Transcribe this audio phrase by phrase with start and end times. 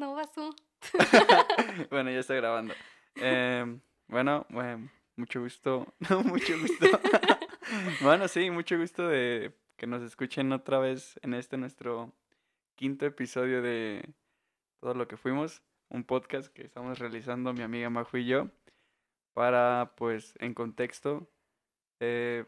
[0.00, 0.56] No vas tú.
[1.90, 2.72] bueno, ya está grabando.
[3.16, 5.92] Em, bueno, bueno, mucho gusto.
[6.24, 6.86] mucho gusto.
[8.00, 12.14] bueno, sí, mucho gusto de que nos escuchen otra vez en este nuestro
[12.76, 14.14] quinto episodio de
[14.80, 18.48] Todo lo que fuimos, un podcast que estamos realizando mi amiga Majo y yo
[19.34, 21.30] para, pues, en contexto,
[22.00, 22.46] eh,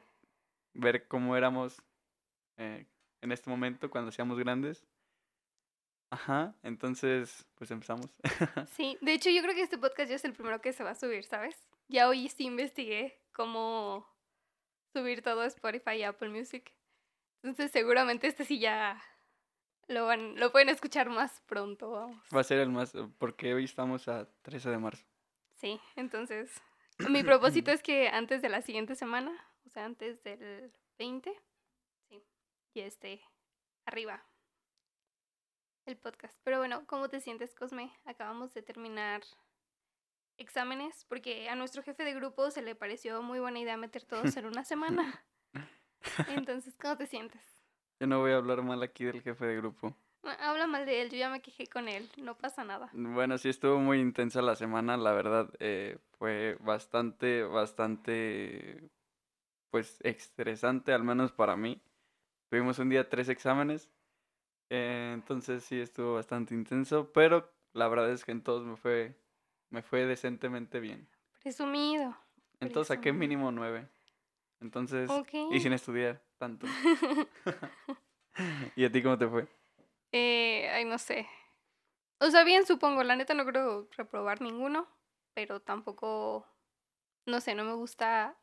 [0.72, 1.82] ver cómo éramos
[2.56, 2.86] eh,
[3.20, 4.86] en este momento cuando seamos grandes.
[6.12, 8.14] Ajá, entonces, pues empezamos.
[8.76, 10.90] sí, de hecho yo creo que este podcast ya es el primero que se va
[10.90, 11.56] a subir, ¿sabes?
[11.88, 14.06] Ya hoy sí investigué cómo
[14.92, 16.70] subir todo a Spotify y Apple Music.
[17.42, 19.02] Entonces seguramente este sí ya
[19.88, 22.22] lo, van, lo pueden escuchar más pronto, vamos.
[22.34, 25.06] Va a ser el más, porque hoy estamos a 13 de marzo.
[25.56, 26.60] Sí, entonces
[27.08, 29.32] mi propósito es que antes de la siguiente semana,
[29.64, 31.32] o sea, antes del 20,
[32.10, 32.22] sí,
[32.74, 33.22] y esté
[33.86, 34.22] arriba
[35.86, 36.38] el podcast.
[36.44, 37.92] Pero bueno, ¿cómo te sientes, Cosme?
[38.04, 39.22] Acabamos de terminar
[40.36, 44.36] exámenes porque a nuestro jefe de grupo se le pareció muy buena idea meter todos
[44.36, 45.24] en una semana.
[46.28, 47.42] Entonces, ¿cómo te sientes?
[48.00, 49.96] Yo no voy a hablar mal aquí del jefe de grupo.
[50.24, 52.90] Habla mal de él, yo ya me quejé con él, no pasa nada.
[52.92, 58.88] Bueno, sí estuvo muy intensa la semana, la verdad, eh, fue bastante, bastante,
[59.70, 61.82] pues, estresante, al menos para mí.
[62.50, 63.90] Tuvimos un día tres exámenes,
[64.74, 69.14] eh, entonces sí estuvo bastante intenso, pero la verdad es que en todos me fue,
[69.68, 71.06] me fue decentemente bien.
[71.42, 72.16] Presumido.
[72.58, 73.86] Entonces saqué mínimo nueve.
[74.62, 75.10] Entonces,
[75.50, 76.66] y sin estudiar tanto.
[78.76, 79.46] ¿Y a ti cómo te fue?
[80.10, 81.28] Eh, ay, no sé.
[82.18, 84.88] O sea, bien supongo, la neta no creo reprobar ninguno,
[85.34, 86.46] pero tampoco,
[87.26, 88.38] no sé, no me gusta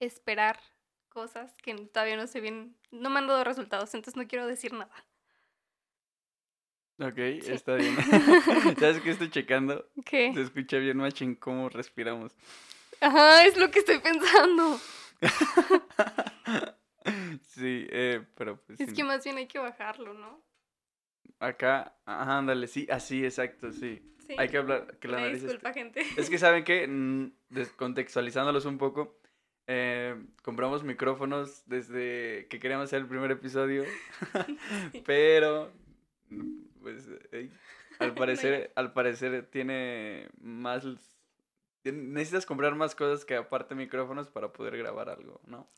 [0.00, 0.60] esperar
[1.08, 4.74] cosas que todavía no sé bien, no me han dado resultados, entonces no quiero decir
[4.74, 4.92] nada.
[7.02, 7.96] Ok, está bien.
[8.78, 9.88] ¿Sabes qué estoy checando?
[10.04, 10.32] ¿Qué?
[10.34, 12.32] Se escucha bien machín cómo respiramos.
[13.00, 14.78] Ajá, es lo que estoy pensando.
[17.42, 18.80] sí, eh, pero pues...
[18.80, 20.44] Es que más bien hay que bajarlo, ¿no?
[21.40, 24.00] Acá, ajá, ándale, sí, así, exacto, sí.
[24.38, 26.06] Hay que hablar, que la nariz disculpa, gente.
[26.16, 26.88] Es que, ¿saben qué?
[27.48, 29.18] Descontextualizándolos un poco,
[29.66, 33.84] eh, compramos micrófonos desde que queríamos hacer el primer episodio,
[35.04, 35.72] pero
[36.82, 37.08] pues
[37.98, 40.84] al parecer, al parecer tiene más
[41.90, 45.68] necesitas comprar más cosas que aparte micrófonos para poder grabar algo, ¿no?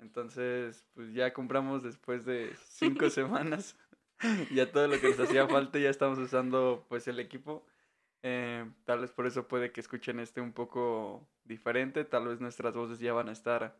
[0.00, 3.76] Entonces, pues ya compramos después de cinco semanas.
[4.52, 7.64] ya todo lo que nos hacía falta, ya estamos usando pues el equipo.
[8.22, 12.04] Eh, tal vez por eso puede que escuchen este un poco diferente.
[12.04, 13.76] Tal vez nuestras voces ya van a estar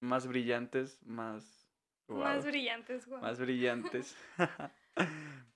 [0.00, 1.68] más brillantes, más...
[2.08, 4.16] Más brillantes, Más brillantes.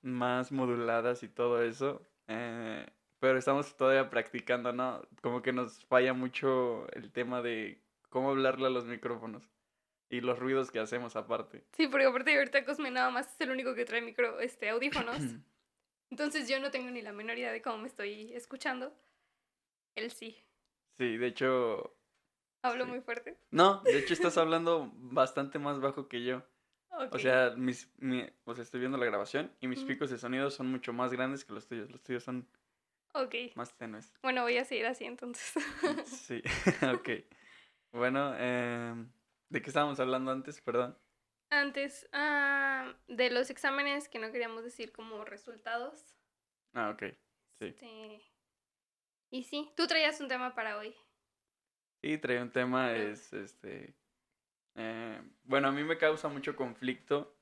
[0.04, 2.02] Más moduladas y todo eso.
[2.28, 2.86] Eh,
[3.18, 5.02] pero estamos todavía practicando, ¿no?
[5.22, 9.50] Como que nos falla mucho el tema de cómo hablarle a los micrófonos
[10.10, 11.64] y los ruidos que hacemos aparte.
[11.72, 15.16] Sí, porque aparte ahorita Cosme nada más es el único que trae micro, este, audífonos.
[16.10, 18.92] Entonces yo no tengo ni la menor idea de cómo me estoy escuchando.
[19.96, 20.36] Él sí.
[20.98, 21.96] Sí, de hecho...
[22.62, 23.36] ¿Hablo muy fuerte?
[23.50, 26.42] No, de hecho estás hablando bastante más bajo que yo.
[27.10, 30.50] O sea, mis, mi, o sea, estoy viendo la grabación y mis picos de sonido
[30.50, 31.90] son mucho más grandes que los tuyos.
[31.90, 32.48] Los tuyos son
[33.54, 34.12] más tenues.
[34.22, 35.54] Bueno, voy a seguir así entonces.
[36.06, 36.42] sí,
[36.94, 37.08] ok.
[37.92, 38.94] Bueno, eh,
[39.48, 40.60] ¿de qué estábamos hablando antes?
[40.60, 40.96] Perdón.
[41.50, 46.16] Antes, ah, de los exámenes que no queríamos decir como resultados.
[46.72, 47.02] Ah, ok.
[47.60, 47.66] Sí.
[47.66, 48.20] Este,
[49.30, 50.94] y sí, tú traías un tema para hoy.
[52.02, 53.94] Sí, traía un tema, es este
[54.74, 57.34] eh, bueno, a mí me causa mucho conflicto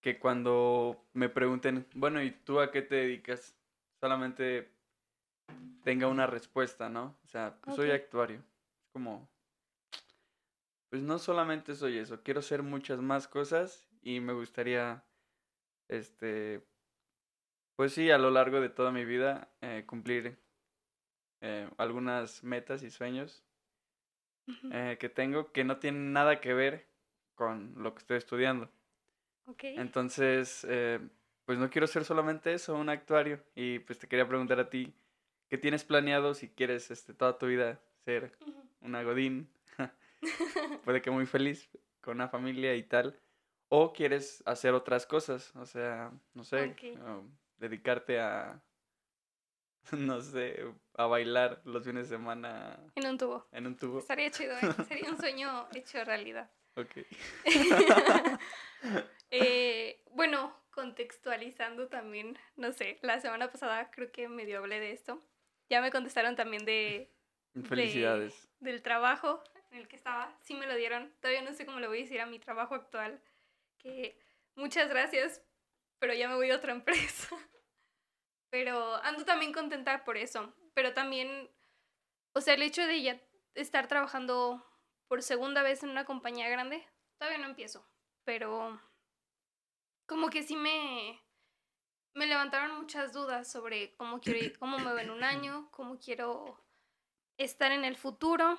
[0.00, 3.54] que cuando me pregunten, bueno, ¿y tú a qué te dedicas?
[4.00, 4.72] Solamente
[5.84, 7.16] tenga una respuesta, ¿no?
[7.24, 8.38] O sea, pues soy actuario.
[8.38, 9.30] Es como,
[10.90, 15.04] pues no solamente soy eso, quiero ser muchas más cosas y me gustaría,
[15.88, 16.66] este,
[17.76, 20.38] pues sí, a lo largo de toda mi vida eh, cumplir
[21.40, 23.44] eh, algunas metas y sueños
[24.72, 26.86] eh, que tengo que no tiene nada que ver
[27.34, 28.70] con lo que estoy estudiando.
[29.62, 31.00] Entonces, eh,
[31.44, 33.42] pues no quiero ser solamente eso, un actuario.
[33.54, 34.94] Y pues te quería preguntar a ti,
[35.48, 38.36] ¿qué tienes planeado si quieres este, toda tu vida ser
[38.80, 39.48] una godín?
[40.84, 41.68] Puede que muy feliz,
[42.00, 43.18] con una familia y tal.
[43.68, 46.76] O quieres hacer otras cosas, o sea, no sé,
[47.58, 48.62] dedicarte a
[49.92, 50.64] no sé,
[50.94, 52.78] a bailar los fines de semana.
[52.94, 53.46] En un tubo.
[53.52, 53.98] En un tubo.
[53.98, 54.60] Estaría chido, ¿eh?
[54.88, 56.50] Sería un sueño hecho realidad.
[56.76, 56.98] Ok.
[59.30, 65.22] eh, bueno, contextualizando también, no sé, la semana pasada creo que medio hablé de esto.
[65.68, 67.10] Ya me contestaron también de...
[67.68, 68.48] Felicidades.
[68.60, 70.34] del trabajo en el que estaba.
[70.40, 71.12] Sí me lo dieron.
[71.20, 73.20] Todavía no sé cómo le voy a decir a mi trabajo actual.
[73.76, 74.18] Que
[74.54, 75.42] muchas gracias,
[75.98, 77.36] pero ya me voy a otra empresa.
[78.52, 80.54] Pero ando también contenta por eso.
[80.74, 81.50] Pero también,
[82.34, 83.20] o sea, el hecho de ya
[83.54, 84.62] estar trabajando
[85.08, 86.86] por segunda vez en una compañía grande,
[87.18, 87.88] todavía no empiezo.
[88.24, 88.78] Pero
[90.06, 91.18] como que sí me,
[92.14, 96.62] me levantaron muchas dudas sobre cómo quiero ir, cómo me ven un año, cómo quiero
[97.38, 98.58] estar en el futuro.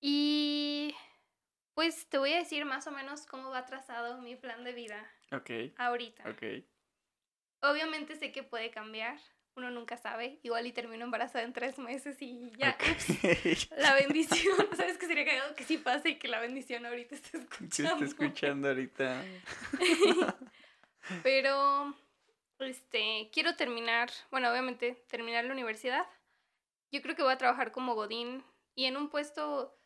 [0.00, 0.92] Y
[1.74, 5.08] pues te voy a decir más o menos cómo va trazado mi plan de vida
[5.30, 6.28] Ok, ahorita.
[6.28, 6.42] ok.
[7.62, 9.18] Obviamente sé que puede cambiar,
[9.54, 10.40] uno nunca sabe.
[10.42, 14.56] Igual y termino embarazada en tres meses y ya, ups, la bendición.
[14.76, 17.92] ¿Sabes que sería cagado que sí pase y que la bendición ahorita esté escuchando?
[17.92, 19.24] está escuchando ahorita.
[21.22, 21.94] Pero,
[22.58, 26.06] este, quiero terminar, bueno, obviamente terminar la universidad.
[26.90, 28.44] Yo creo que voy a trabajar como Godín
[28.74, 29.78] y en un puesto,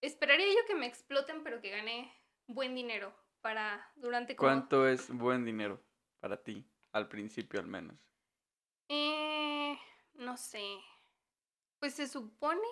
[0.00, 2.12] esperaría yo que me exploten, pero que gane
[2.46, 4.48] buen dinero para durante como...
[4.50, 5.80] ¿Cuánto es buen dinero
[6.24, 6.64] para ti?
[6.92, 7.98] Al principio al menos.
[8.88, 9.76] Eh,
[10.14, 10.80] no sé.
[11.78, 12.66] Pues se supone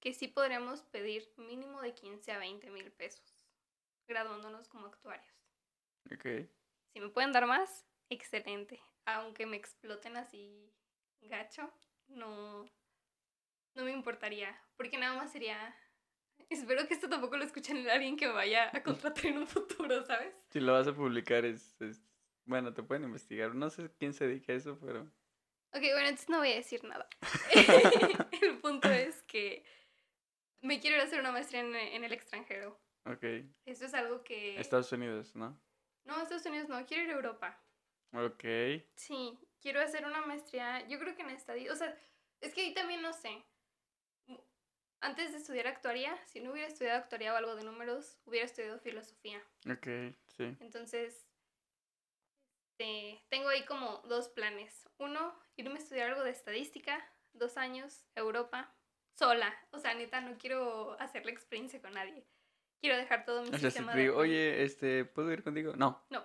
[0.00, 3.36] que sí podremos pedir mínimo de 15 a 20 mil pesos,
[4.08, 5.32] graduándonos como actuarios.
[6.12, 6.50] Ok.
[6.92, 8.82] Si me pueden dar más, excelente.
[9.04, 10.74] Aunque me exploten así
[11.20, 11.72] gacho,
[12.08, 12.64] no,
[13.76, 14.60] no me importaría.
[14.76, 15.72] Porque nada más sería...
[16.50, 20.04] Espero que esto tampoco lo escuchen alguien que me vaya a contratar en un futuro,
[20.04, 20.34] ¿sabes?
[20.50, 22.07] Si lo vas a publicar es, es-
[22.48, 23.54] Bueno, te pueden investigar.
[23.54, 25.02] No sé quién se dedica a eso, pero...
[25.74, 27.06] Ok, bueno, entonces no voy a decir nada.
[28.42, 29.66] el punto es que
[30.62, 32.80] me quiero ir a hacer una maestría en, en el extranjero.
[33.04, 33.22] Ok.
[33.66, 34.58] Esto es algo que...
[34.58, 35.60] Estados Unidos, ¿no?
[36.04, 37.62] No, Estados Unidos no, quiero ir a Europa.
[38.14, 38.44] Ok.
[38.96, 41.94] Sí, quiero hacer una maestría, yo creo que en estadía, o sea,
[42.40, 43.44] es que ahí también no sé.
[45.00, 48.78] Antes de estudiar actuaría, si no hubiera estudiado actuaría o algo de números, hubiera estudiado
[48.80, 49.38] filosofía.
[49.70, 49.86] Ok,
[50.28, 50.56] sí.
[50.60, 51.27] Entonces,
[52.78, 54.88] este, tengo ahí como dos planes.
[54.98, 58.72] Uno, irme a estudiar algo de estadística, dos años, Europa,
[59.14, 59.54] sola.
[59.70, 62.24] O sea, neta, no quiero hacer la experiencia con nadie.
[62.80, 64.20] Quiero dejar todo mi O sea, si sistema te digo, de...
[64.20, 65.74] oye, este, ¿puedo ir contigo?
[65.76, 66.04] No.
[66.10, 66.20] No,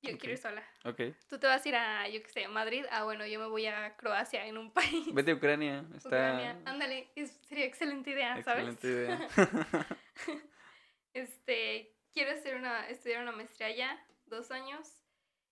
[0.00, 0.66] yo quiero ir sola.
[0.84, 1.00] Ok.
[1.28, 2.86] Tú te vas a ir a, yo qué sé, Madrid.
[2.90, 5.12] Ah, bueno, yo me voy a Croacia en un país.
[5.12, 5.84] Vete a Ucrania.
[5.94, 6.08] Está...
[6.08, 6.62] Ucrania.
[6.64, 8.68] Ándale, es- sería excelente idea, ¿sabes?
[8.74, 9.28] Excelente idea.
[11.12, 14.99] este, quiero hacer una, estudiar una maestría allá, dos años.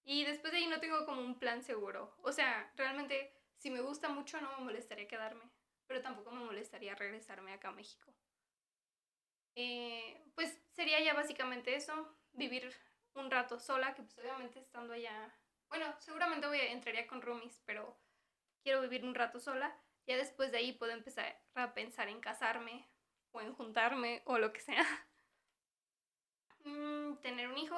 [0.08, 2.16] Y después de ahí no tengo como un plan seguro.
[2.22, 5.44] O sea, realmente, si me gusta mucho, no me molestaría quedarme.
[5.86, 8.10] Pero tampoco me molestaría regresarme acá a México.
[9.54, 12.74] Eh, pues sería ya básicamente eso, vivir
[13.16, 15.36] un rato sola, que pues obviamente estando allá,
[15.68, 18.00] bueno, seguramente voy a, entraría con roomies, pero
[18.62, 19.78] quiero vivir un rato sola.
[20.06, 22.88] Ya después de ahí puedo empezar a pensar en casarme
[23.32, 24.86] o en juntarme o lo que sea.
[26.64, 27.76] Mm, tener un hijo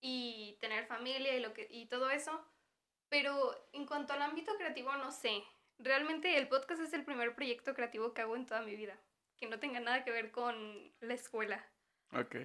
[0.00, 2.44] y tener familia y, lo que, y todo eso.
[3.08, 5.42] Pero en cuanto al ámbito creativo, no sé.
[5.78, 8.98] Realmente el podcast es el primer proyecto creativo que hago en toda mi vida.
[9.36, 11.64] Que no tenga nada que ver con la escuela.
[12.12, 12.36] ok,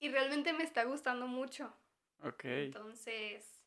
[0.00, 1.74] Y realmente me está gustando mucho.
[2.22, 2.44] ok.
[2.44, 3.64] Entonces,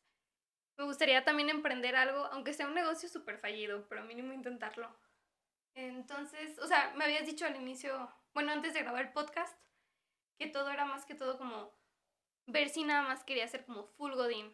[0.76, 4.88] me gustaría también emprender algo, aunque sea un negocio súper fallido, pero mínimo intentarlo.
[5.74, 9.58] Entonces, o sea, me habías dicho al inicio, bueno, antes de grabar el podcast,
[10.38, 11.72] que todo era más que todo como
[12.48, 14.52] ver si nada más quería ser como full godín.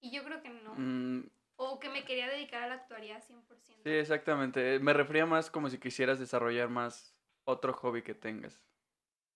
[0.00, 0.74] Y yo creo que no.
[0.74, 1.20] Mm,
[1.56, 3.82] O que me quería dedicar a la actuaría 100%.
[3.84, 4.78] sí, exactamente.
[4.80, 8.60] Me refería más como si quisieras desarrollar más otro hobby que tengas.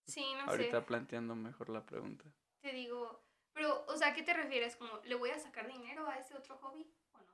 [0.05, 0.85] Sí, no Ahorita sé.
[0.85, 2.25] planteando mejor la pregunta.
[2.61, 3.23] Te digo,
[3.53, 4.75] pero, o sea, ¿qué te refieres?
[4.75, 7.33] Como, ¿le voy a sacar dinero a ese otro hobby o no?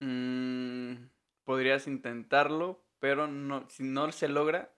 [0.00, 1.10] Mm,
[1.44, 4.74] podrías intentarlo, pero no, si no se logra,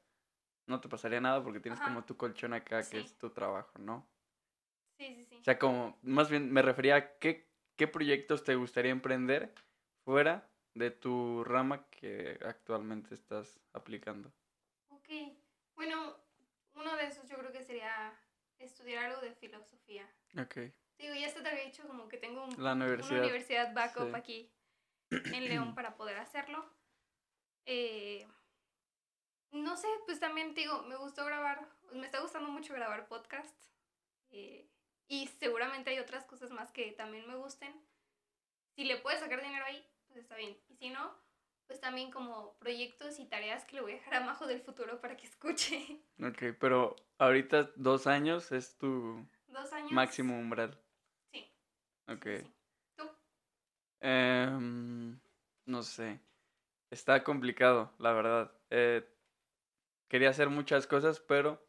[0.67, 1.89] no te pasaría nada porque tienes Ajá.
[1.91, 4.09] como tu colchón acá, que es tu trabajo, ¿no?
[4.99, 5.37] Sí, sí, sí.
[5.41, 9.55] O sea, como, más bien me refería a qué, qué proyectos te gustaría emprender
[10.05, 14.33] fuera de tu rama que actualmente estás aplicando.
[14.89, 15.09] Ok,
[15.75, 16.17] bueno,
[16.75, 18.13] uno de esos yo creo que sería
[18.59, 20.09] estudiar algo de filosofía.
[20.39, 20.57] Ok.
[20.99, 23.11] Digo, ya hasta te había dicho como que tengo un- La universidad.
[23.11, 24.15] una universidad backup sí.
[24.15, 24.53] aquí
[25.11, 26.65] en León para poder hacerlo.
[27.67, 28.27] Eh,
[29.53, 33.55] no sé, pues también te digo, me gustó grabar, me está gustando mucho grabar podcast.
[34.31, 34.69] eh,
[35.09, 37.73] y seguramente hay otras cosas más que también me gusten.
[38.75, 40.57] Si le puedes sacar dinero ahí, pues está bien.
[40.69, 41.15] Y si no,
[41.67, 45.01] pues también como proyectos y tareas que le voy a dejar a Majo del futuro
[45.01, 46.01] para que escuche.
[46.23, 49.93] Ok, pero ahorita dos años es tu Dos años.
[49.93, 50.79] máximo umbral.
[51.33, 51.51] Sí.
[52.09, 52.25] Ok.
[52.25, 52.53] Sí, sí.
[52.97, 53.05] ¿Tú?
[54.01, 55.19] Em,
[55.67, 56.21] no sé.
[56.91, 58.53] Está complicado, la verdad.
[58.71, 59.07] Eh,
[60.09, 61.66] quería hacer muchas cosas, pero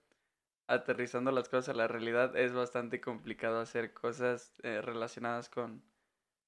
[0.67, 5.83] aterrizando las cosas a la realidad es bastante complicado hacer cosas eh, relacionadas con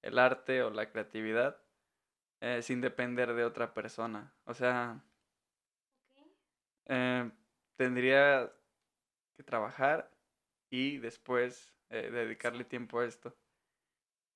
[0.01, 1.61] el arte o la creatividad
[2.41, 4.33] eh, sin depender de otra persona.
[4.45, 5.03] O sea,
[6.85, 7.31] eh,
[7.77, 8.51] tendría
[9.38, 10.11] que trabajar
[10.69, 13.35] y después dedicarle tiempo a esto.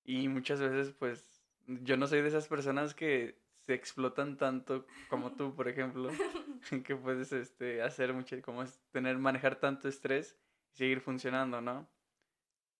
[0.04, 5.32] Y muchas veces, pues, yo no soy de esas personas que se explotan tanto como
[5.34, 6.10] tú, por ejemplo,
[6.86, 10.38] que puedes este, hacer mucho, como es tener, manejar tanto estrés
[10.74, 11.88] y seguir funcionando, ¿no?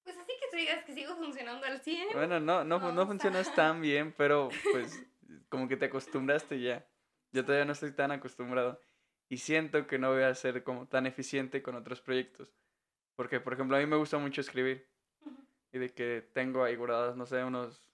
[0.04, 2.08] Pues así que tú digas que sigo funcionando al 100.
[2.14, 3.06] Bueno, no, no, no sea.
[3.06, 5.06] funcionas tan bien, pero pues
[5.50, 6.86] como que te acostumbraste ya.
[7.32, 8.80] Yo todavía no estoy tan acostumbrado
[9.30, 12.54] y siento que no voy a ser como tan eficiente con otros proyectos.
[13.16, 14.88] Porque, por ejemplo, a mí me gusta mucho escribir
[15.72, 17.88] y de que tengo ahí guardados, no sé, unos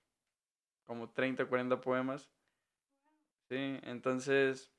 [0.86, 2.29] como 30 o 40 poemas.
[3.50, 4.72] Sí, entonces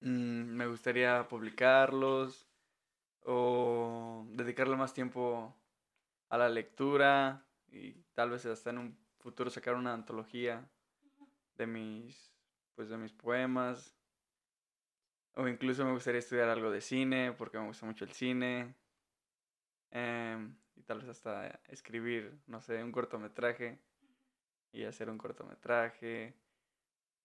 [0.00, 2.46] mm, me gustaría publicarlos
[3.24, 5.56] o dedicarle más tiempo
[6.28, 10.70] a la lectura y tal vez hasta en un futuro sacar una antología
[11.56, 12.34] de mis
[12.74, 13.96] pues de mis poemas.
[15.34, 18.74] O incluso me gustaría estudiar algo de cine porque me gusta mucho el cine
[19.90, 23.78] em, y tal vez hasta escribir no sé un cortometraje
[24.72, 26.34] y hacer un cortometraje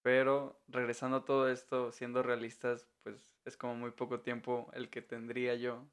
[0.06, 5.02] pero regresando a todo esto siendo realistas pues es como muy poco tiempo el que
[5.02, 5.84] tendría yo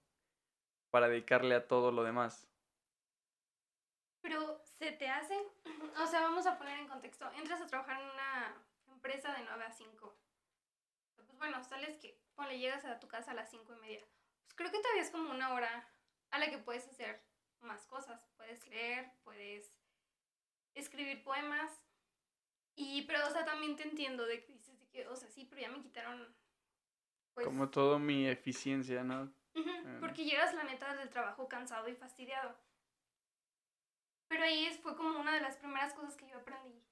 [0.90, 2.52] para dedicarle a todo lo demás
[4.20, 5.34] Pero se te hace,
[5.98, 8.54] o sea, vamos a poner en contexto, entras a trabajar en una
[8.86, 10.14] empresa de 9 a 5.
[11.16, 14.06] Pues bueno, sales que, ponle, llegas a tu casa a las 5 y media.
[14.44, 15.88] Pues creo que todavía es como una hora
[16.30, 17.24] a la que puedes hacer
[17.60, 18.28] más cosas.
[18.36, 19.74] Puedes leer, puedes
[20.74, 21.82] escribir poemas.
[22.74, 25.44] Y, pero, o sea, también te entiendo de que dices de que, o sea, sí,
[25.44, 26.34] pero ya me quitaron,
[27.34, 27.46] pues...
[27.46, 30.00] como todo mi eficiencia no Em.
[30.00, 32.56] Porque llegas, la neta, del trabajo cansado y fastidiado.
[34.28, 36.82] Pero ahí fue como una de las primeras cosas que yo aprendí.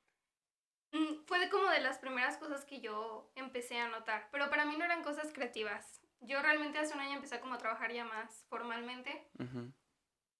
[0.92, 4.28] Mm, Fue de como de las primeras cosas que yo empecé a notar.
[4.30, 6.02] Pero para mí no eran cosas creativas.
[6.20, 9.30] Yo realmente hace un año empecé como a trabajar ya más formalmente.
[9.38, 9.72] Ujú.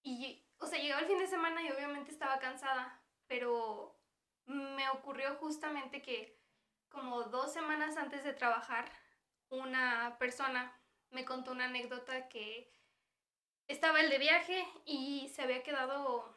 [0.03, 3.03] Y, o sea, llegaba el fin de semana y obviamente estaba cansada.
[3.29, 3.90] Pero
[4.51, 6.39] me ocurrió justamente que
[6.89, 8.91] como dos semanas antes de trabajar,
[9.49, 10.77] una persona
[11.11, 12.73] me contó una anécdota que
[13.69, 16.37] estaba él de viaje y se había quedado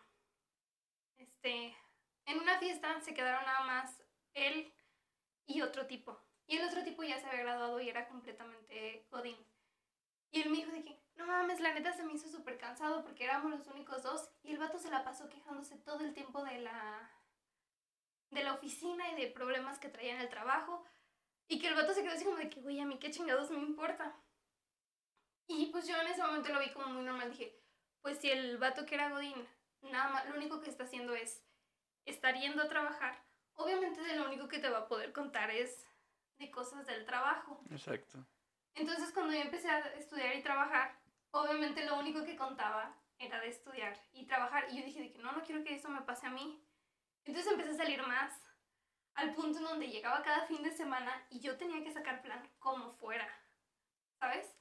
[1.17, 1.75] este
[2.25, 4.01] en una fiesta se quedaron nada más
[4.34, 4.74] él
[5.46, 6.20] y otro tipo.
[6.48, 9.38] Y el otro tipo ya se había graduado y era completamente godín.
[10.32, 13.03] Y él me dijo de que no mames la neta se me hizo súper cansado
[13.03, 16.43] porque éramos los únicos dos y el vato se la pasó quejándose todo el tiempo
[16.43, 17.12] de la
[18.33, 20.83] de la oficina y de problemas que traía en el trabajo
[21.47, 23.51] y que el vato se quedó así como de que güey a mí qué chingados
[23.51, 24.15] me importa
[25.47, 27.31] y pues yo en ese momento lo vi como muy normal.
[27.31, 27.59] Dije,
[28.01, 29.47] pues si el vato que era Godín,
[29.81, 31.43] nada más, lo único que está haciendo es
[32.05, 33.23] estar yendo a trabajar,
[33.55, 35.85] obviamente de lo único que te va a poder contar es
[36.37, 37.61] de cosas del trabajo.
[37.71, 38.25] exacto
[38.75, 40.99] Entonces cuando yo empecé a estudiar y trabajar,
[41.31, 44.65] obviamente lo único que contaba era de estudiar y trabajar.
[44.69, 46.61] Y yo dije de que no, no quiero que eso me pase a mí.
[47.25, 48.34] Entonces empecé a salir más
[49.15, 52.50] al punto en donde llegaba cada fin de semana y yo tenía que sacar plan
[52.60, 53.27] como fuera,
[54.20, 54.56] ¿sabes?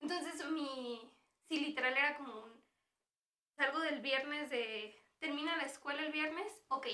[0.00, 1.12] Entonces mi,
[1.48, 2.64] sí, literal era como un,
[3.56, 6.86] salgo del viernes de, termina la escuela el viernes, ok,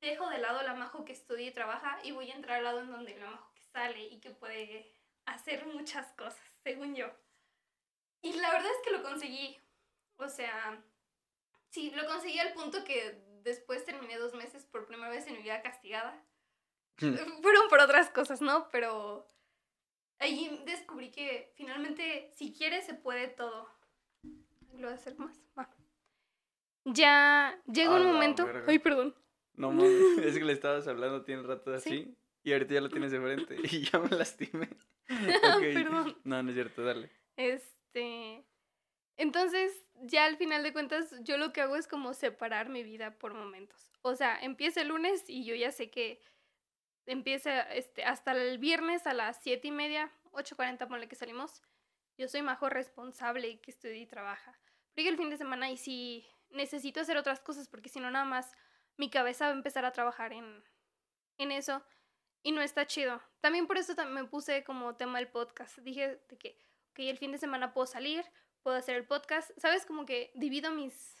[0.00, 2.80] dejo de lado la majo que estudia y trabaja y voy a entrar al lado
[2.80, 4.92] en donde la majo que sale y que puede
[5.26, 7.06] hacer muchas cosas, según yo.
[8.22, 9.58] Y la verdad es que lo conseguí.
[10.16, 10.82] O sea,
[11.70, 15.42] sí, lo conseguí al punto que después terminé dos meses por primera vez en mi
[15.42, 16.22] vida castigada.
[17.42, 18.68] Fueron por otras cosas, ¿no?
[18.70, 19.26] Pero
[20.18, 23.68] ahí descubrí que finalmente, si quieres, se puede todo.
[24.74, 25.38] ¿Lo voy a hacer más?
[25.58, 25.68] Va.
[26.84, 28.46] Ya llega un momento.
[28.46, 28.64] verga.
[28.68, 29.14] Ay, perdón.
[29.54, 29.90] No mames,
[30.24, 32.16] es que le estabas hablando tiene rato así Sí.
[32.44, 34.68] y ahorita ya lo tienes de frente y ya me lastimé.
[35.10, 35.60] Ok.
[35.74, 36.16] Perdón.
[36.24, 37.10] No, no es cierto, dale.
[37.36, 38.44] Este.
[39.20, 43.18] Entonces, ya al final de cuentas, yo lo que hago es como separar mi vida
[43.18, 43.92] por momentos.
[44.00, 46.22] O sea, empieza el lunes y yo ya sé que
[47.04, 51.62] empieza este, hasta el viernes a las siete y media, 8.40, ponle que salimos.
[52.16, 54.58] Yo soy majo responsable que estudia y trabaja.
[54.94, 58.24] Pero el fin de semana y sí necesito hacer otras cosas porque si no, nada
[58.24, 58.56] más
[58.96, 60.64] mi cabeza va a empezar a trabajar en,
[61.36, 61.84] en eso
[62.42, 63.20] y no está chido.
[63.40, 65.78] También por eso me puse como tema el podcast.
[65.80, 66.58] Dije de que,
[66.96, 68.24] el fin de semana puedo salir,
[68.62, 69.50] puedo hacer el podcast.
[69.58, 69.86] ¿Sabes?
[69.86, 71.16] Como que divido mis,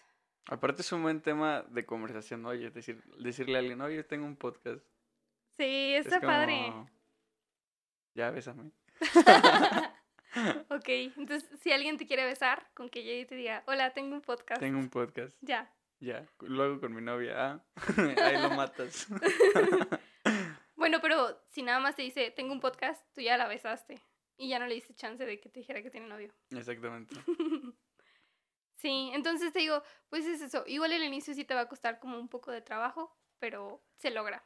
[0.50, 4.36] Aparte es un buen tema de conversación, oye, decir, decirle a alguien, oye, tengo un
[4.36, 4.84] podcast.
[5.56, 6.66] Sí, Es está padre.
[6.70, 6.90] como,
[8.14, 8.72] Ya, bésame.
[10.70, 14.14] ok, entonces si alguien te quiere besar, con que llegue y te diga, hola, tengo
[14.14, 14.60] un podcast.
[14.60, 15.36] Tengo un podcast.
[15.40, 15.72] Ya.
[16.00, 16.26] Ya.
[16.40, 17.34] Luego con mi novia.
[17.38, 17.64] Ah,
[18.24, 19.06] ahí lo matas.
[20.76, 24.00] Bueno, pero si nada más te dice, tengo un podcast, tú ya la besaste.
[24.40, 26.32] Y ya no le diste chance de que te dijera que tiene novio.
[26.48, 27.14] Exactamente.
[28.74, 30.64] sí, entonces te digo, pues es eso.
[30.66, 34.10] Igual el inicio sí te va a costar como un poco de trabajo, pero se
[34.10, 34.42] logra.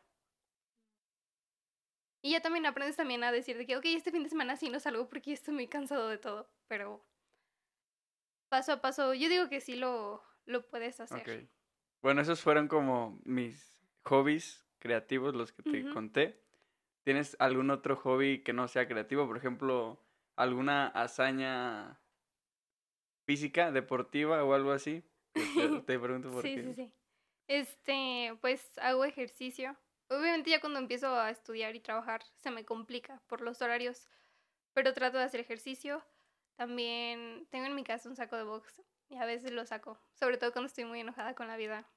[2.23, 4.69] Y ya también aprendes también a decir de que, ok, este fin de semana sí
[4.69, 7.07] no salgo porque estoy muy cansado de todo, pero
[8.49, 11.21] paso a paso, yo digo que sí lo, lo puedes hacer.
[11.21, 11.49] Ok.
[12.03, 16.44] Bueno, esos fueron como mis hobbies creativos, los que te conté.
[17.05, 19.27] ¿Tienes algún otro hobby que no sea creativo?
[19.27, 20.01] Por ejemplo,
[20.37, 22.01] alguna hazaña
[23.27, 25.05] física, deportiva o algo así.
[25.55, 26.63] Te, te pregunto por Sí, qué.
[26.63, 26.93] sí, sí.
[27.49, 29.77] Este, pues hago ejercicio.
[30.09, 34.09] Obviamente ya cuando empiezo a estudiar y trabajar se me complica por los horarios,
[34.75, 36.05] pero trato de hacer ejercicio.
[36.57, 40.39] También tengo en mi casa un saco de box y a veces lo saco, sobre
[40.39, 41.89] todo cuando estoy muy enojada con la vida.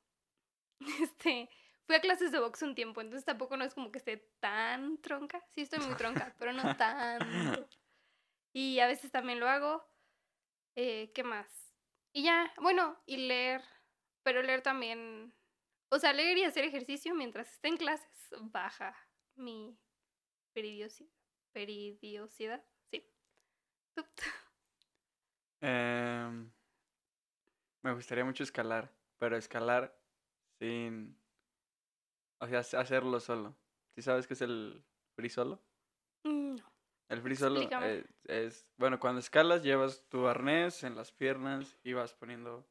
[1.01, 1.49] Este,
[1.87, 5.01] fui a clases de box un tiempo, entonces tampoco no es como que esté tan
[5.01, 5.43] tronca.
[5.55, 7.67] Sí estoy muy tronca, pero no tanto.
[8.53, 9.87] Y a veces también lo hago.
[10.75, 11.47] Eh, ¿Qué más?
[12.11, 13.61] Y ya, bueno, y leer,
[14.23, 15.31] pero leer también,
[15.89, 18.95] o sea, leer y hacer ejercicio mientras esté en clases baja
[19.35, 19.77] mi
[20.53, 21.11] peridiosidad.
[21.51, 23.07] Peridiosidad, sí.
[25.61, 26.51] Em,
[27.83, 29.95] me gustaría mucho escalar, pero escalar
[30.59, 31.16] sin...
[32.39, 33.55] O sea, hac- hacerlo solo.
[33.95, 34.83] ¿Sí sabes qué es el
[35.15, 35.61] free solo?
[36.23, 36.71] Mm, No.
[37.09, 37.61] El free solo
[38.25, 42.67] es, bueno, cuando escalas llevas tu arnés en las piernas y vas poniendo,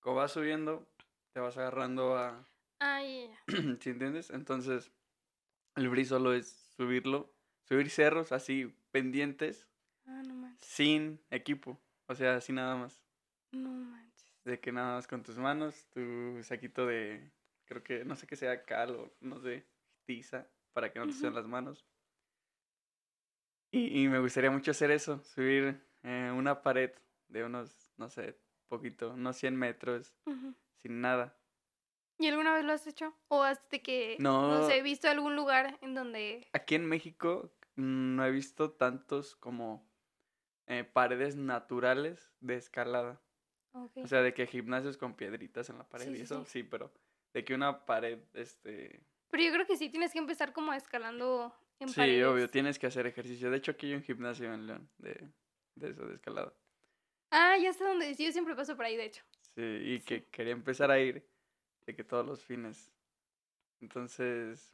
[0.00, 0.86] como vas subiendo,
[1.34, 3.38] te vas agarrando a, Ay, ya.
[3.80, 4.30] ¿sí entiendes?
[4.30, 4.90] Entonces,
[5.76, 7.30] el free solo es subirlo,
[7.68, 9.68] subir cerros así pendientes
[10.06, 10.66] Ah, no manches.
[10.66, 13.02] sin equipo, o sea, así nada más.
[13.52, 14.32] No manches.
[14.44, 17.30] De que nada más con tus manos, tu saquito de,
[17.64, 19.66] creo que, no sé qué sea, cal o no sé,
[20.04, 21.86] tiza, para que no te sean las manos.
[23.70, 26.92] Y, y me gustaría mucho hacer eso, subir eh, una pared
[27.28, 30.14] de unos, no sé, poquito, unos 100 metros,
[30.76, 31.36] sin nada.
[32.18, 33.12] ¿Y alguna vez lo has hecho?
[33.28, 34.66] ¿O has de que, no, No.
[34.68, 36.46] sé, visto algún lugar en donde...
[36.52, 39.90] Aquí en México no he visto tantos como
[40.68, 43.20] eh, paredes naturales de escalada.
[43.72, 43.96] Ok.
[44.04, 46.50] O sea, de que gimnasios con piedritas en la pared Sí, y eso, sí.
[46.50, 46.92] sí, pero
[47.34, 51.52] de que una pared, este, Pero yo creo que sí tienes que empezar como escalando
[51.80, 52.26] en Sí, paredes.
[52.26, 53.50] obvio, tienes que hacer ejercicio.
[53.50, 55.28] De hecho, aquí hay un gimnasio en León de,
[55.74, 56.54] de eso, de escalada.
[57.30, 58.18] Ah, ya sé dónde es.
[58.18, 59.24] Yo siempre paso por ahí, de hecho.
[59.56, 60.04] Sí, y Sí.
[60.04, 61.28] que quería empezar a ir
[61.84, 62.92] de que todos los fines.
[63.80, 64.72] Entonces,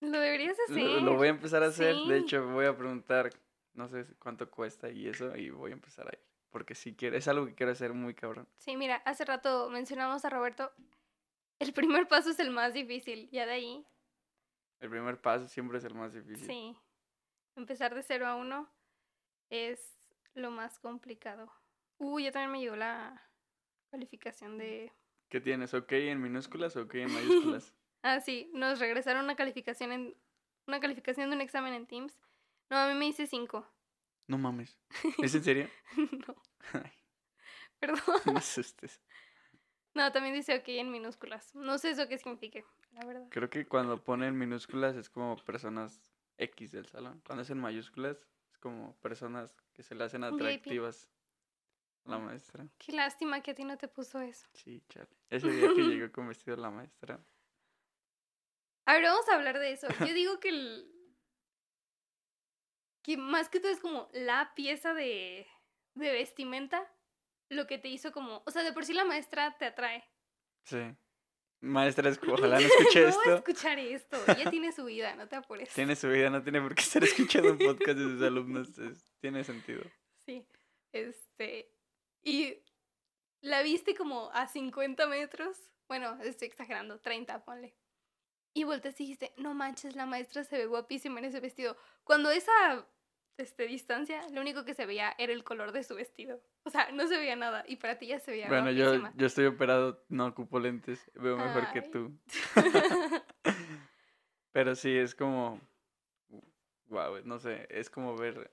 [0.00, 0.76] Lo deberías hacer.
[0.76, 1.94] lo, lo voy a empezar a hacer.
[1.94, 2.24] De Sí.
[2.24, 3.30] hecho, voy a preguntar,
[3.72, 6.20] no sé cuánto cuesta y eso, y voy a empezar a ir.
[6.50, 8.46] Porque si quiero, es algo que quiero hacer muy cabrón.
[8.58, 10.72] Sí, mira, hace rato mencionamos a Roberto.
[11.58, 13.28] El primer paso es el más difícil.
[13.30, 13.86] Ya de ahí,
[14.80, 16.46] El primer paso siempre es el más difícil.
[16.46, 16.76] sí.
[17.56, 18.70] Empezar de cero a uno
[19.48, 19.98] es
[20.34, 21.50] lo más complicado.
[21.96, 23.22] Uy, ya también me llegó la
[23.90, 24.92] calificación de...
[25.30, 25.72] ¿Qué tienes?
[25.72, 27.72] ¿Ok en minúsculas o ok en mayúsculas?
[28.02, 30.16] Ah, sí, nos regresaron una calificación en...
[30.66, 32.18] Una calificación de un examen en Teams.
[32.68, 33.66] No, a mí me hice cinco.
[34.26, 34.78] no mames.
[35.22, 35.70] ¿Es en serio?
[35.96, 36.34] no,
[37.78, 38.00] perdón.
[38.26, 39.00] no asustes.
[39.96, 41.54] No, también dice ok en minúsculas.
[41.54, 43.26] No sé eso qué signifique, la verdad.
[43.30, 47.22] Creo que cuando ponen minúsculas es como personas X del salón.
[47.24, 48.18] Cuando es en mayúsculas
[48.52, 51.08] es como personas que se le hacen atractivas
[52.04, 52.68] a la maestra.
[52.76, 54.46] Qué lástima que a ti no te puso eso.
[54.52, 55.08] Sí, chale.
[55.30, 57.18] Ese día que llegó con vestido la maestra.
[58.84, 59.88] A ver, vamos a hablar de eso.
[60.00, 60.92] Yo digo que el...
[63.00, 65.46] Que más que todo es como la pieza de,
[65.94, 66.86] de vestimenta
[67.48, 68.42] lo que te hizo como...
[68.46, 70.04] O sea, de por sí la maestra te atrae.
[70.64, 70.78] Sí.
[71.60, 73.34] Maestra, es- ojalá no escuche no esto.
[73.36, 74.16] escuchar esto.
[74.38, 75.72] Ella tiene su vida, no te apures.
[75.74, 78.78] Tiene su vida, no tiene por qué estar escuchando un podcast de sus alumnos.
[78.78, 79.82] es- tiene sentido.
[80.24, 80.46] Sí.
[80.92, 81.72] Este.
[82.22, 82.62] Y
[83.40, 85.56] la viste como a 50 metros.
[85.88, 87.76] Bueno, estoy exagerando, 30, ponle.
[88.54, 91.76] Y volteaste y dijiste, no manches, la maestra se ve guapísima en ese vestido.
[92.04, 92.86] Cuando esa
[93.38, 96.40] este, distancia, lo único que se veía era el color de su vestido.
[96.64, 97.64] O sea, no se veía nada.
[97.68, 99.12] Y para ti ya se veía Bueno, yo, guapísima.
[99.16, 101.10] yo estoy operado, no ocupo lentes.
[101.14, 102.12] Veo mejor que tú.
[104.52, 105.60] Pero sí, es como.
[106.86, 108.50] Wow, no sé, es como ver.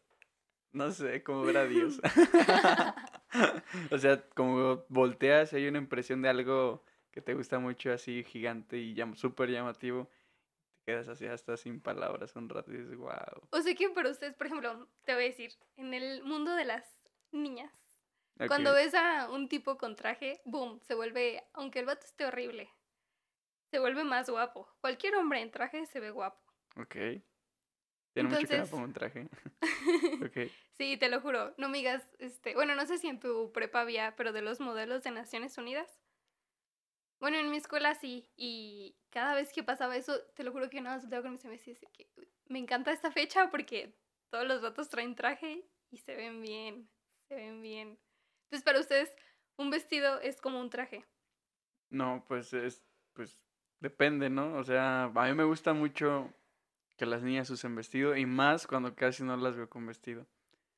[0.71, 2.01] No sé, como ver a Dios.
[3.91, 8.23] o sea, como volteas y hay una impresión de algo que te gusta mucho así
[8.23, 10.09] gigante y súper llamativo.
[10.85, 13.47] Quedas así hasta sin palabras un rato y dices, wow.
[13.51, 16.65] O sea que para ustedes, por ejemplo, te voy a decir, en el mundo de
[16.65, 16.97] las
[17.31, 17.71] niñas,
[18.47, 22.69] cuando ves a un tipo con traje, boom, se vuelve, aunque el vato esté horrible,
[23.71, 24.67] se vuelve más guapo.
[24.81, 26.41] Cualquier hombre en traje se ve guapo.
[26.75, 26.95] Ok.
[28.13, 29.29] Tiene mucho que no Entonces- pongo un traje.
[30.25, 30.51] ok.
[30.77, 31.53] Sí, te lo juro.
[31.57, 34.59] No me digas, este, bueno, no sé si en tu prepa había, pero de los
[34.59, 36.02] modelos de Naciones Unidas.
[37.23, 40.81] Bueno, en mi escuela sí, y cada vez que pasaba eso, te lo juro que
[40.81, 43.97] nada más volteaba con mis amigas y decía que "Uy, me encanta esta fecha porque
[44.29, 46.89] todos los vatos traen traje y se ven bien,
[47.29, 47.97] se ven bien.
[48.47, 49.15] Entonces, para ustedes,
[49.55, 51.05] un vestido es como un traje.
[51.89, 52.83] No, pues es,
[53.13, 53.45] pues
[53.79, 54.55] depende, ¿no?
[54.55, 56.29] O sea, a mí me gusta mucho
[56.97, 60.27] que las niñas usen vestido y más cuando casi no las veo con vestido.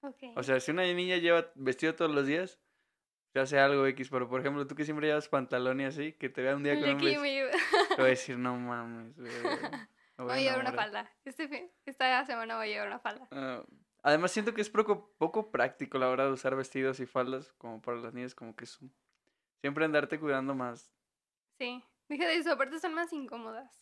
[0.02, 0.24] Ok.
[0.36, 2.60] O sea, si una niña lleva vestido todos los días,
[3.36, 6.30] se hace algo X, pero por ejemplo, tú que siempre llevas pantalón y así, que
[6.30, 7.22] te vea un día con un vestido,
[7.90, 9.30] te voy a decir, no mames, güey,
[10.18, 10.76] me voy a llevar una enamorar".
[10.76, 11.12] falda.
[11.26, 13.28] Este esta semana voy a llevar una falda.
[13.32, 13.62] Ah,
[14.04, 17.82] además siento que es poco, poco práctico la hora de usar vestidos y faldas, como
[17.82, 18.96] para las niñas, como que es un-
[19.60, 20.94] siempre andarte cuidando más.
[21.60, 21.84] Sí.
[22.08, 23.82] Deja de eso, aparte son más incómodas.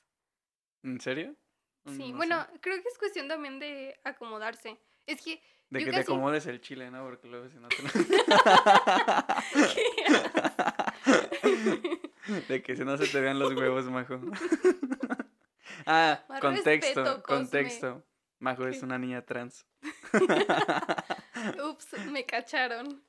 [0.81, 1.35] ¿En serio?
[1.83, 2.59] Mm, Sí, No bueno, sé.
[2.59, 4.79] creo que es cuestión también de acomodarse.
[5.05, 7.03] Es que De yo que te acomodes el chile, ¿no?
[7.03, 7.77] Porque luego si no te...
[12.47, 14.21] De que si no se te vean los huevos, Majo.
[15.87, 18.05] ah, Más contexto, respeto, contexto.
[18.37, 19.65] Majo es una niña trans.
[21.67, 23.03] Ups, me cacharon.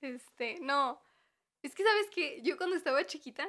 [0.00, 1.00] Este, no.
[1.62, 3.48] Es que sabes que yo cuando estaba chiquita,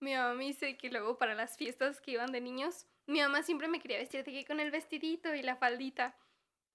[0.00, 3.42] mi mamá me dice que luego para las fiestas que iban de niños, mi mamá
[3.42, 6.18] siempre me quería vestir de que con el vestidito y la faldita.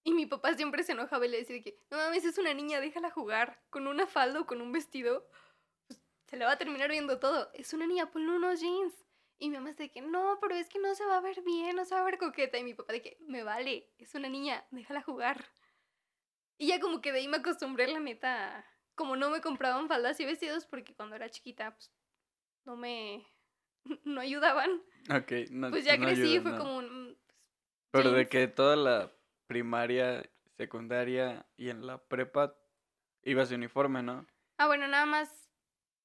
[0.07, 2.53] Y mi papá siempre se enojaba y le decía de que, no mames, es una
[2.53, 3.59] niña, déjala jugar.
[3.71, 5.27] Con una falda o con un vestido,
[5.87, 7.49] pues, se le va a terminar viendo todo.
[7.55, 8.93] Es una niña, ponle unos jeans.
[9.39, 11.75] Y mi mamá de que, no, pero es que no se va a ver bien,
[11.75, 12.59] no se va a ver coqueta.
[12.59, 15.43] Y mi papá de que, me vale, es una niña, déjala jugar.
[16.59, 18.63] Y ya como que de ahí me acostumbré, la neta,
[18.93, 21.91] como no me compraban faldas y vestidos porque cuando era chiquita, pues,
[22.63, 23.25] no me,
[24.03, 24.83] no ayudaban.
[25.09, 26.57] Ok, no, Pues ya no crecí, ayuda, fue no.
[26.59, 27.09] como un...
[27.09, 27.15] mm,
[27.89, 29.11] Pero de que toda la
[29.47, 30.23] primaria,
[30.57, 32.55] secundaria y en la prepa
[33.23, 34.25] ibas de uniforme, ¿no?
[34.57, 35.49] Ah, bueno, nada más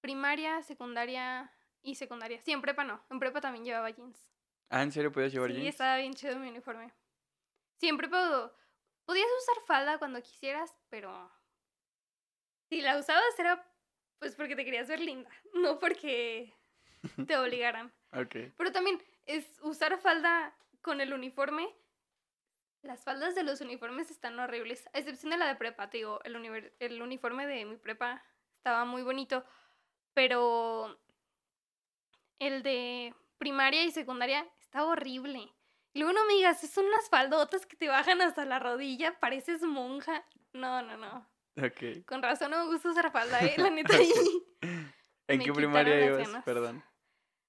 [0.00, 2.40] primaria, secundaria y secundaria.
[2.42, 4.26] Sí, en prepa no, en prepa también llevaba jeans.
[4.70, 5.68] Ah, ¿en serio podías llevar Sí, jeans?
[5.68, 6.92] estaba bien chido mi uniforme.
[7.78, 8.52] Sí, en prepa
[9.04, 11.30] podías usar falda cuando quisieras, pero
[12.68, 13.66] si la usabas era
[14.18, 16.52] pues porque te querías ver linda, no porque
[17.26, 17.92] te obligaran.
[18.12, 18.36] Ok.
[18.56, 21.68] Pero también es usar falda con el uniforme.
[22.82, 26.20] Las faldas de los uniformes están horribles, a excepción de la de prepa, te digo,
[26.24, 28.22] el, uniforme de mi prepa
[28.56, 29.44] estaba muy bonito,
[30.14, 30.98] pero
[32.38, 35.52] el de primaria y secundaria estaba horrible.
[35.92, 39.62] Y luego no me digas, son unas faldotas que te bajan hasta la rodilla, pareces
[39.62, 40.24] monja.
[40.52, 41.28] No, no, no.
[41.56, 42.04] Ok.
[42.06, 43.54] Con razón no me gusta usar falda, ¿eh?
[43.58, 43.94] La neta.
[45.28, 46.44] ¿En qué primaria ibas?
[46.44, 46.82] Perdón.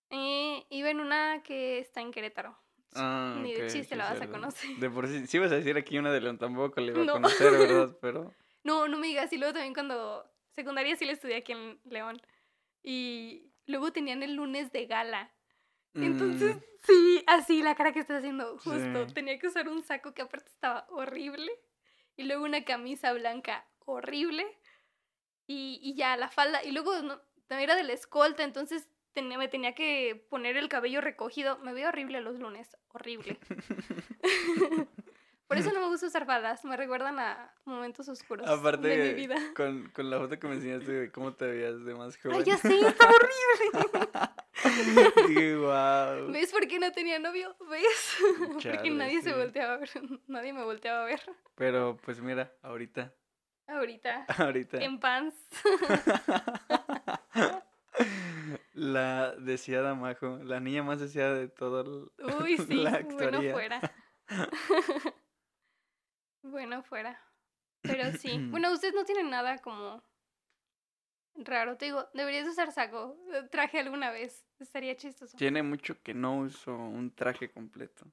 [0.09, 2.59] Eh, iba en una que está en Querétaro.
[2.93, 4.69] Ah, Ni de chiste sí, la vas a conocer.
[4.77, 7.05] De por sí, sí ibas a decir aquí una de León, tampoco la iba a
[7.05, 7.13] No.
[7.13, 7.97] conocer, ¿verdad?
[8.01, 9.31] Pero, No, no me digas.
[9.33, 12.21] Y luego también cuando secundaria sí la estudié aquí en León.
[12.83, 15.31] Y luego tenían el lunes de gala.
[15.93, 19.07] Entonces, mm, sí, así la cara que estás haciendo, justo.
[19.07, 19.13] Sí.
[19.13, 21.51] Tenía que usar un saco que aparte estaba horrible.
[22.17, 24.45] Y luego una camisa blanca horrible.
[25.47, 26.63] Y, y ya, la falda.
[26.63, 31.01] Y luego no, también era de la escolta, entonces me tenía que poner el cabello
[31.01, 31.57] recogido.
[31.59, 33.39] Me veía horrible los lunes, horrible.
[35.47, 39.13] Por eso no me gusta usar faldas, me recuerdan a momentos oscuros aparte, de mi
[39.15, 39.35] vida.
[39.53, 42.37] Con, con la foto que me enseñaste de cómo te veías de más joven.
[42.37, 44.07] Ay, ya sé, está horrible.
[45.27, 46.31] Dije, wow.
[46.31, 47.53] ¿Ves por qué no tenía novio?
[47.69, 48.17] ¿Ves?
[48.63, 49.89] Porque nadie se volteaba a ver.
[50.27, 51.19] Nadie me volteaba a ver.
[51.55, 53.13] Pero pues mira, ahorita,
[53.67, 54.25] Ahorita.
[54.37, 54.77] ahorita.
[54.77, 55.35] En pants.
[58.73, 62.09] La deseada Majo, la niña más deseada de toda el-
[62.43, 62.73] Uy, sí.
[62.75, 63.81] la bueno fuera.
[66.43, 67.19] bueno fuera.
[67.81, 68.29] Pero sí.
[68.51, 70.03] Bueno, ustedes no tienen nada como
[71.35, 71.77] raro.
[71.77, 73.17] Te digo, deberías usar saco.
[73.33, 74.45] eh, Traje alguna vez.
[74.59, 75.37] Estaría chistoso.
[75.37, 78.05] Tiene mucho que no uso un traje completo.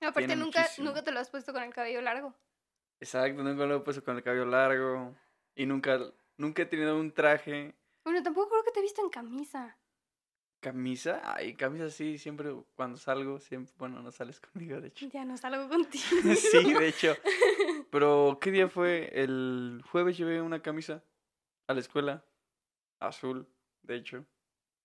[0.00, 0.88] Aparte, tiene nunca, muchísimo.
[0.88, 2.34] nunca te lo has puesto con el cabello largo.
[3.00, 5.16] Exacto, nunca lo he puesto con el cabello largo.
[5.54, 5.98] Y nunca,
[6.36, 7.74] nunca he tenido un traje.
[8.04, 9.78] Bueno, tampoco creo que te he visto en camisa.
[10.64, 11.20] ¿Camisa?
[11.36, 15.06] Ay, camisa sí, siempre cuando salgo, siempre, bueno, no sales conmigo, de hecho.
[15.12, 16.04] Ya no salgo contigo.
[16.36, 17.14] sí, de hecho.
[17.90, 19.10] Pero, ¿qué día fue?
[19.12, 21.04] El jueves llevé una camisa.
[21.66, 22.24] a la escuela.
[22.98, 23.46] Azul,
[23.82, 24.24] de hecho.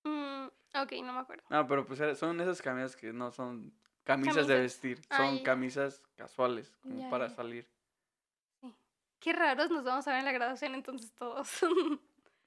[0.04, 1.44] Mm, ok, no me acuerdo.
[1.50, 6.76] Ah, pero pues son esas camisas que no son camisas de vestir, son camisas casuales,
[6.82, 7.36] como Ya, para ya.
[7.36, 7.68] salir.
[9.20, 11.50] Qué raros nos vamos a ver en la graduación entonces todos.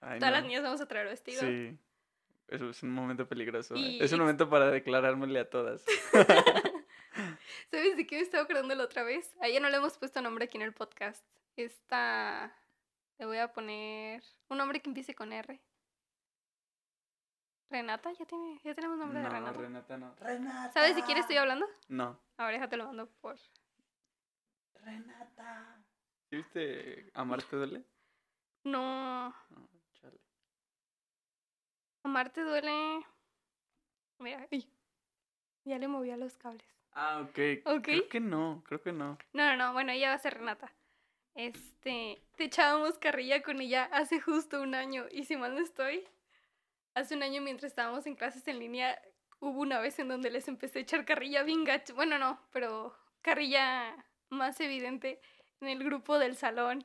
[0.00, 1.40] Ay, Todas las niñas vamos a traer vestido.
[1.40, 1.78] Sí.
[2.52, 3.74] Eso es un momento peligroso.
[3.76, 3.98] ¿eh?
[4.00, 5.84] Es un momento para declarármele a todas.
[7.70, 9.34] ¿Sabes de qué me estaba acordando la otra vez?
[9.40, 11.24] A ella no le hemos puesto nombre aquí en el podcast.
[11.56, 12.54] Esta.
[13.18, 15.62] Le voy a poner un nombre que empiece con R.
[17.70, 19.58] Renata, ya tiene, ya tenemos nombre de no, Renata.
[19.58, 20.14] Renata no.
[20.74, 21.66] ¿Sabes de quién estoy hablando?
[21.88, 22.20] No.
[22.36, 23.38] Ahora déjate lo mando por.
[24.74, 25.82] Renata.
[26.28, 27.82] ¿Sí viste Amarte duele?
[28.64, 29.34] No.
[29.50, 29.68] No,
[32.02, 32.10] chale.
[32.10, 33.06] Amarte duele.
[34.18, 34.68] Mira, ay,
[35.64, 36.66] ya le moví a los cables.
[36.94, 37.66] Ah, ok.
[37.66, 37.82] Ok.
[37.82, 39.18] Creo que no, creo que no.
[39.32, 40.72] No, no, no, bueno, ella va a ser Renata.
[41.34, 46.06] Este, te echábamos carrilla con ella hace justo un año y si mal no estoy,
[46.94, 49.00] hace un año mientras estábamos en clases en línea,
[49.40, 52.94] hubo una vez en donde les empecé a echar carrilla bien gacho, bueno, no, pero
[53.22, 53.96] carrilla
[54.28, 55.22] más evidente
[55.62, 56.84] en el grupo del salón.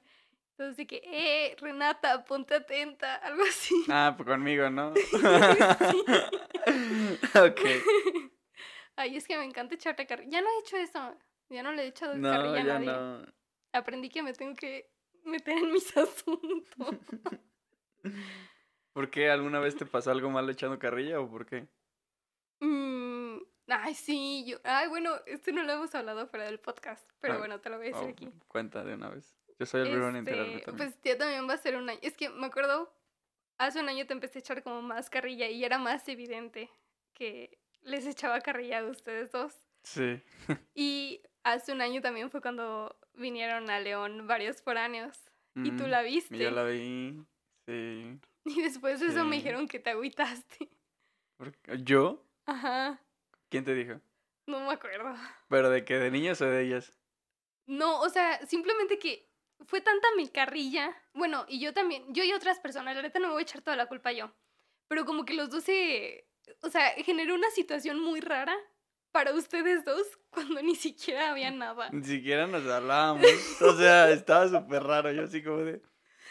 [0.60, 3.76] Entonces de que, eh, Renata, ponte atenta, algo así.
[3.90, 4.92] Ah, pues conmigo, ¿no?
[7.36, 7.62] Ok.
[8.96, 10.32] Ay, es que me encanta echarte carrilla.
[10.32, 11.16] Ya no he hecho eso,
[11.50, 12.88] ya no le he echado No, carrilla a ya nadie.
[12.88, 13.26] no.
[13.74, 14.90] Aprendí que me tengo que
[15.24, 16.96] meter en mis asuntos.
[18.94, 21.68] ¿Por qué alguna vez te pasó algo malo echando carrilla o por qué?
[22.62, 24.58] Mm, ay, sí, yo.
[24.64, 27.78] Ay, bueno, esto no lo hemos hablado fuera del podcast, pero Ah, bueno, te lo
[27.78, 28.32] voy a decir Oh, aquí.
[28.48, 29.38] Cuenta de una vez.
[29.60, 30.92] Yo soy el primero en enterarme Este, también.
[30.92, 32.00] pues ya también va a ser un año.
[32.04, 32.94] Es que me acuerdo,
[33.58, 36.70] hace un año te empecé a echar como más carrilla y era más evidente
[37.14, 39.54] que les echaba carrilla a ustedes dos.
[39.84, 40.22] Sí.
[40.76, 45.18] Y hace un año también fue cuando vinieron a León varios foráneos
[45.56, 46.38] y tú Mm, la viste.
[46.38, 47.24] Yo la vi.
[47.66, 48.20] Sí.
[48.46, 50.70] Y después de eso me dijeron que te agüitaste.
[51.84, 52.24] ¿Yo?
[52.46, 53.02] Ajá,
[53.50, 54.00] ¿Quién te dijo?
[54.46, 55.14] no me acuerdo.
[55.50, 55.96] ¿Pero de qué?
[56.00, 56.94] ¿De niños o de ellas?
[57.66, 59.27] No, o sea, simplemente que
[59.66, 60.96] fue tanta mi carrilla.
[61.14, 63.62] Bueno, y yo también, yo y otras personas, la neta no me voy a echar
[63.62, 64.32] toda la culpa yo.
[64.88, 66.28] Pero como que los dos se.
[66.62, 68.56] O sea, generó una situación muy rara
[69.12, 71.90] para ustedes dos cuando ni siquiera había nada.
[71.92, 73.26] Ni siquiera nos hablábamos.
[73.62, 75.12] O sea, estaba súper raro.
[75.12, 75.82] Yo así como de.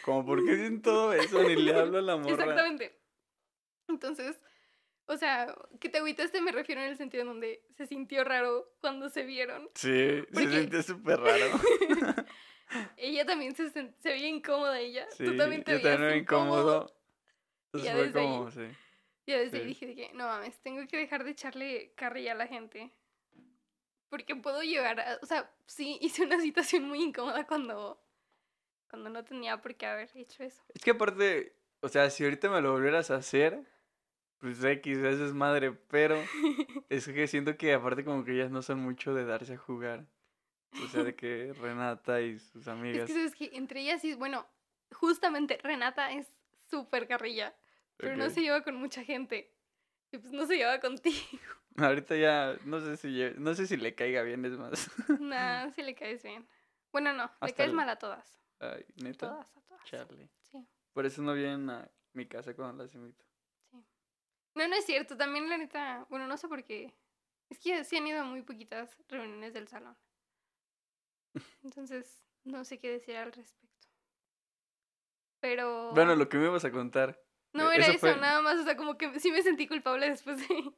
[0.03, 1.43] Como, ¿por qué dicen todo eso?
[1.43, 2.31] Ni le hablo a la morra.
[2.31, 2.97] Exactamente.
[3.89, 4.39] Entonces,
[5.05, 8.73] o sea, que te agüitaste me refiero en el sentido en donde se sintió raro
[8.79, 9.69] cuando se vieron.
[9.75, 11.45] Sí, Porque- se sintió súper raro.
[12.97, 15.07] ella también se, se veía incómoda ella.
[15.11, 16.93] Sí, Tú también te yo veías también incómodo.
[17.73, 17.83] incómodo.
[17.83, 18.25] Ya fue desde ahí.
[18.25, 18.67] como, sí.
[19.27, 22.47] Ya desde ahí dije que, no mames, tengo que dejar de echarle carrilla a la
[22.47, 22.91] gente.
[24.09, 28.01] Porque puedo llegar a, o sea, sí, hice una situación muy incómoda cuando,
[28.89, 30.63] cuando no tenía por qué haber hecho eso.
[30.73, 33.63] Es que aparte, o sea, si ahorita me lo volvieras a hacer,
[34.39, 36.15] pues X, eso es madre, pero
[36.89, 40.05] es que siento que aparte como que ellas no son mucho de darse a jugar.
[40.83, 43.07] O sea, de que Renata y sus Es amigas.
[43.07, 44.47] que sabes que entre ellas sí, bueno,
[44.91, 46.27] justamente Renata es
[46.69, 47.55] súper carrilla,
[47.97, 49.53] pero no se lleva con mucha gente.
[50.11, 51.17] Y pues no se lleva contigo.
[51.77, 54.89] Ahorita ya, no sé si no sé si le caiga bien, es más.
[55.21, 56.47] Nah, si le caes bien.
[56.91, 58.39] Bueno, no, le caes el- mal a todas.
[58.59, 59.29] Ay, neta.
[59.31, 59.83] Todas, a todas.
[59.85, 60.29] Charlie.
[60.41, 60.65] Sí.
[60.93, 63.23] Por eso no vienen a mi casa cuando las invito.
[64.55, 65.15] No, no es cierto.
[65.17, 66.93] También la neta, bueno, no sé por qué.
[67.49, 69.95] Es que sí han ido a muy poquitas reuniones del salón.
[71.63, 73.87] Entonces, no sé qué decir al respecto.
[75.39, 75.91] Pero...
[75.93, 77.21] Bueno, lo que me ibas a contar.
[77.53, 78.57] no eh, era eso eso, fue- nada más.
[78.59, 80.73] O sea, como que sí me sentí culpable después de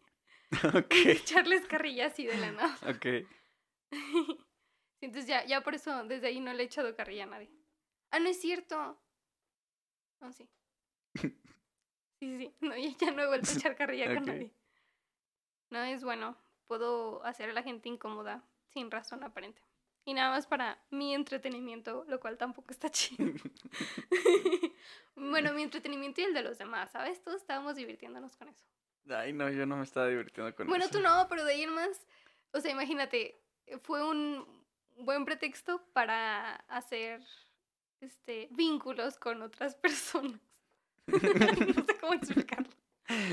[1.11, 2.77] echarles carrilla así de la nada.
[2.89, 3.05] ok.
[5.01, 7.49] Entonces ya, ya por eso desde ahí no le he echado carrilla a nadie.
[8.11, 9.01] Ah, no es cierto.
[10.19, 10.49] No, sí.
[12.19, 12.53] Sí, sí.
[12.59, 14.15] No, ya, ya no he vuelto a echar carrilla Ok.
[14.15, 14.53] con nadie.
[15.69, 16.35] No es bueno.
[16.67, 19.61] Puedo hacer a la gente incómoda sin razón aparente.
[20.05, 23.31] Y nada más para mi entretenimiento, lo cual tampoco está chido.
[25.15, 27.21] bueno, mi entretenimiento y el de los demás, ¿sabes?
[27.23, 28.65] Todos estábamos divirtiéndonos con eso.
[29.09, 30.97] Ay, no, yo no me estaba divirtiendo con Bueno, eso.
[30.97, 32.05] tú no, pero de ahí en más,
[32.51, 33.39] o sea, imagínate,
[33.83, 34.45] fue un
[34.97, 37.21] buen pretexto para hacer
[38.01, 40.39] este vínculos con otras personas.
[41.07, 42.69] no sé cómo explicarlo.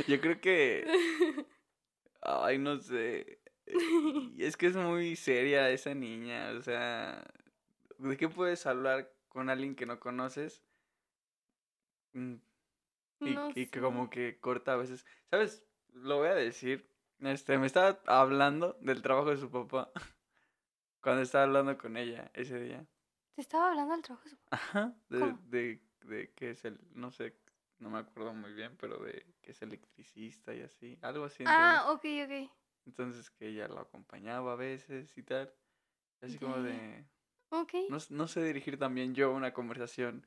[0.06, 1.46] Yo creo que.
[2.22, 3.38] Ay, no sé.
[3.66, 6.50] Y Es que es muy seria esa niña.
[6.56, 7.24] O sea,
[7.98, 10.62] ¿de qué puedes hablar con alguien que no conoces?
[12.12, 12.34] Mm,
[13.20, 15.04] Y, No y que como que corta a veces.
[15.30, 15.64] ¿Sabes?
[15.92, 16.88] Lo voy a decir.
[17.20, 19.90] Este, me estaba hablando del trabajo de su papá.
[21.00, 22.86] Cuando estaba hablando con ella ese día.
[23.34, 24.56] Te estaba hablando del trabajo de su papá.
[24.56, 24.94] Ajá.
[25.08, 25.38] De, ¿Cómo?
[25.46, 27.34] de, de que es el, no sé,
[27.78, 31.44] no me acuerdo muy bien, pero de que es electricista y así, algo así.
[31.46, 32.50] Ah, ok, ok.
[32.86, 35.52] Entonces que ella lo acompañaba a veces y tal.
[36.22, 37.04] Así como de...
[37.50, 37.74] Ok.
[37.88, 40.26] No, no sé dirigir también yo una conversación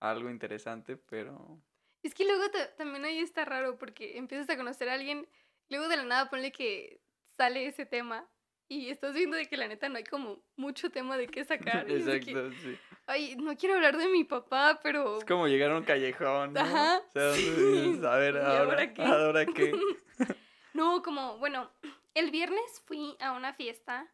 [0.00, 1.60] a algo interesante, pero...
[2.02, 2.44] Es que luego
[2.78, 5.28] también ahí está raro porque empiezas a conocer a alguien,
[5.68, 7.02] luego de la nada ponle que
[7.36, 8.28] sale ese tema
[8.68, 11.90] y estás viendo de que la neta no hay como mucho tema de qué sacar.
[11.90, 12.78] Exacto, sí.
[13.06, 15.18] Ay, no quiero hablar de mi papá, pero...
[15.18, 16.60] Es como llegar a un callejón, ¿no?
[16.60, 17.02] Ajá.
[17.08, 18.00] O sea, sí.
[18.06, 19.02] a ver, ahora, ahora qué.
[19.02, 19.72] ¿Ahora qué?
[20.74, 21.70] no, como, bueno,
[22.14, 24.12] el viernes fui a una fiesta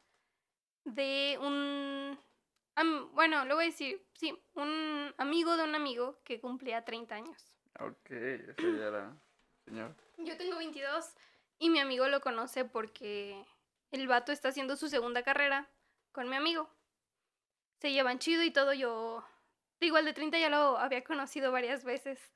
[0.85, 2.19] de un...
[3.13, 7.57] bueno, lo voy a decir, sí, un amigo de un amigo que cumplía 30 años.
[7.81, 9.17] Ok, ese ya era
[9.65, 9.95] señor.
[10.19, 11.15] Yo tengo 22
[11.59, 13.45] y mi amigo lo conoce porque
[13.91, 15.69] el vato está haciendo su segunda carrera
[16.13, 16.71] con mi amigo.
[17.81, 18.73] Se llevan chido y todo.
[18.73, 19.27] Yo,
[19.81, 22.33] digo, el de 30 ya lo había conocido varias veces.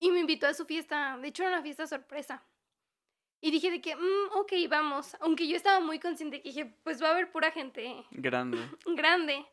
[0.00, 1.16] Y me invitó a su fiesta.
[1.18, 2.42] De hecho, era una fiesta sorpresa.
[3.44, 5.14] Y dije de que, mm, ok, vamos.
[5.20, 8.02] Aunque yo estaba muy consciente que dije, pues va a haber pura gente.
[8.12, 8.56] Grande.
[8.86, 9.44] grande.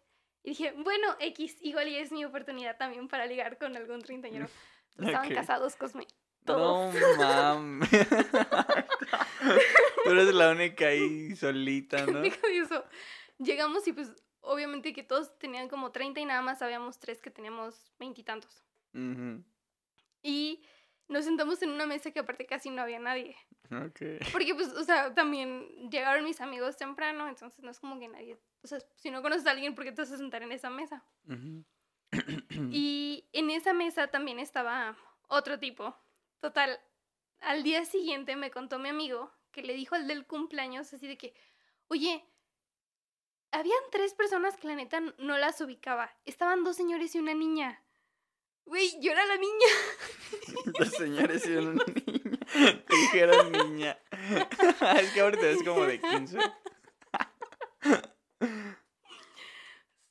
[0.45, 4.47] Y dije, bueno, X, igual y es mi oportunidad también para ligar con algún treintañero.
[4.97, 6.07] Estaban casados, Cosme.
[6.45, 7.89] No mames.
[10.05, 12.23] Tú eres la única ahí solita, ¿no?
[12.23, 12.85] eso.
[13.39, 17.29] Llegamos y pues obviamente que todos tenían como 30 y nada más habíamos tres que
[17.29, 18.63] teníamos veintitantos.
[20.23, 20.63] Y
[21.11, 23.35] nos sentamos en una mesa que aparte casi no había nadie.
[23.65, 24.19] Okay.
[24.31, 28.37] Porque pues, o sea, también llegaron mis amigos temprano, entonces no es como que nadie,
[28.63, 30.69] o sea, si no conoces a alguien, ¿por qué te vas a sentar en esa
[30.69, 31.03] mesa?
[32.71, 34.97] y en esa mesa también estaba
[35.27, 35.95] otro tipo.
[36.39, 36.79] Total,
[37.39, 41.17] al día siguiente me contó mi amigo que le dijo al del cumpleaños así de
[41.17, 41.33] que,
[41.87, 42.25] oye,
[43.51, 46.15] habían tres personas que la neta no las ubicaba.
[46.25, 47.80] Estaban dos señores y una niña.
[48.71, 49.67] Güey, yo era la niña.
[50.79, 52.39] Dos señores y una niña.
[52.87, 53.99] Te dijeron niña.
[55.01, 56.37] es que ahorita es como de 15.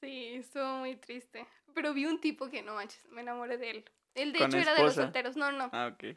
[0.03, 1.47] Sí, estuvo muy triste.
[1.73, 3.91] Pero vi un tipo que no manches, me enamoré de él.
[4.15, 5.37] Él de hecho era de los solteros.
[5.39, 5.71] No, no.
[5.73, 6.15] Ah, ok.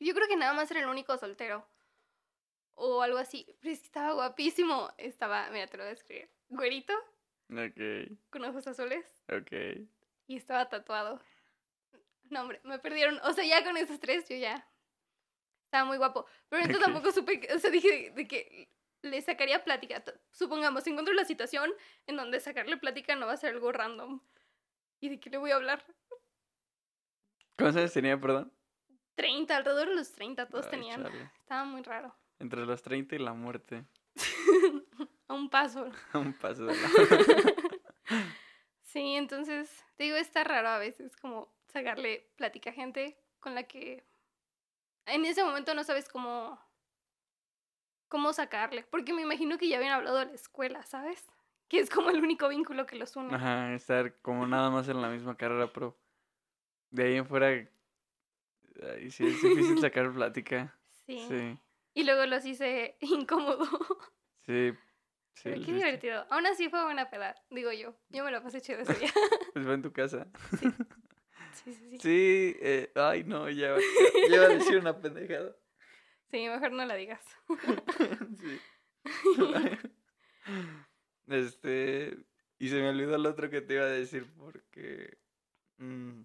[0.00, 1.68] Yo creo que nada más era el único soltero.
[2.74, 3.44] O algo así.
[3.60, 4.90] Pero es que estaba guapísimo.
[4.96, 6.30] Estaba, mira, te lo voy a escribir.
[6.48, 6.94] Güerito.
[7.50, 8.16] Ok.
[8.30, 9.04] Con ojos azules.
[9.28, 9.52] Ok.
[10.26, 11.20] Y estaba tatuado.
[12.32, 13.20] No, hombre, me perdieron.
[13.24, 14.66] O sea, ya con esos tres yo ya.
[15.66, 16.24] Estaba muy guapo.
[16.48, 17.46] Pero entonces tampoco supe.
[17.54, 18.70] O sea, dije de que
[19.02, 20.02] le sacaría plática.
[20.30, 21.70] Supongamos, encuentro la situación
[22.06, 24.22] en donde sacarle plática no va a ser algo random.
[24.98, 25.84] ¿Y de qué le voy a hablar?
[27.58, 28.50] ¿Cuántos años tenía, perdón?
[29.16, 31.06] 30, alrededor de los 30 todos tenían.
[31.38, 32.16] Estaba muy raro.
[32.38, 33.84] Entre los 30 y la muerte.
[35.28, 35.90] a un paso.
[36.14, 36.88] a un paso de la
[38.80, 43.64] Sí, entonces, te digo, está raro a veces como sacarle plática a gente con la
[43.64, 44.04] que
[45.06, 46.58] en ese momento no sabes cómo
[48.08, 51.24] cómo sacarle, porque me imagino que ya habían hablado de la escuela, ¿sabes?
[51.68, 53.34] Que es como el único vínculo que los une.
[53.34, 55.98] Ajá, estar como nada más en la misma carrera, pero
[56.90, 57.48] de ahí en fuera
[59.08, 60.76] sí, es difícil sacar plática.
[61.06, 61.24] Sí.
[61.26, 61.58] sí.
[61.94, 63.66] Y luego los hice incómodo.
[64.44, 64.72] Sí.
[65.34, 66.26] sí Pero qué divertido.
[66.30, 67.94] Aún así fue buena peda, digo yo.
[68.10, 69.12] Yo me lo pasé chido ese día.
[69.52, 70.26] pues fue en tu casa.
[70.60, 70.68] Sí.
[71.52, 71.98] Sí, sí, sí.
[71.98, 73.76] Sí, eh, ay no, ya,
[74.30, 75.54] ya iba a decir una pendejada.
[76.30, 77.24] Sí, mejor no la digas.
[78.40, 78.60] sí.
[81.28, 82.16] Este,
[82.58, 85.16] y se me olvidó el otro que te iba a decir porque...
[85.78, 86.22] Mm,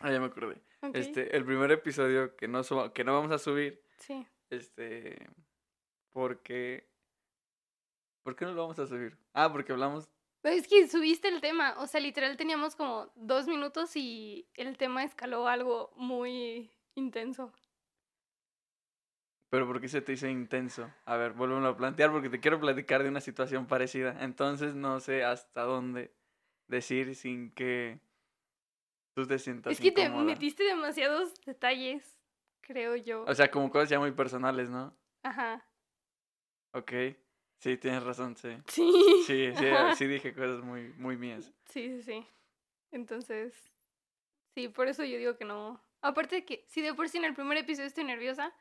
[0.00, 0.60] ah, ya me acordé.
[0.92, 3.82] Este, el primer episodio que no, que no vamos a subir.
[3.98, 4.26] Sí.
[4.50, 5.28] Este,
[6.10, 6.88] porque...
[8.24, 9.16] ¿Por qué no lo vamos a subir?
[9.32, 10.10] Ah, porque hablamos...
[10.46, 14.78] Pues es que subiste el tema, o sea, literal teníamos como dos minutos y el
[14.78, 17.52] tema escaló algo muy intenso.
[19.50, 20.88] Pero ¿por qué se te dice intenso?
[21.04, 24.18] A ver, vuélvelo a plantear porque te quiero platicar de una situación parecida.
[24.20, 26.14] Entonces no sé hasta dónde
[26.68, 27.98] decir sin que
[29.16, 32.20] tú te sientas Es que te metiste demasiados detalles,
[32.60, 33.24] creo yo.
[33.24, 34.96] O sea, como cosas ya muy personales, ¿no?
[35.24, 35.66] Ajá.
[36.72, 36.92] Ok.
[37.58, 38.56] Sí, tienes razón, sí.
[38.68, 38.92] Sí.
[39.26, 39.64] Sí, sí,
[39.96, 41.52] sí dije cosas muy, muy mías.
[41.66, 42.26] Sí, sí, sí.
[42.90, 43.54] Entonces,
[44.54, 45.82] sí, por eso yo digo que no.
[46.02, 48.54] Aparte de que, si de por sí en el primer episodio estoy nerviosa,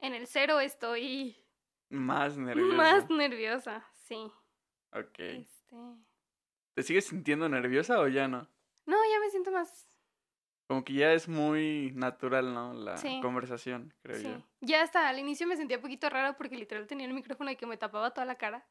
[0.00, 1.36] en el cero estoy...
[1.88, 2.76] Más nerviosa.
[2.76, 4.30] Más nerviosa, sí.
[4.92, 5.18] Ok.
[5.18, 5.76] Este...
[6.74, 8.48] ¿Te sigues sintiendo nerviosa o ya no?
[8.84, 9.86] No, ya me siento más...
[10.68, 12.74] Como que ya es muy natural, ¿no?
[12.74, 14.24] La conversación, creo sí.
[14.24, 14.42] yo.
[14.60, 17.56] Ya hasta al inicio me sentía un poquito raro porque literal tenía el micrófono y
[17.56, 18.66] que me tapaba toda la cara.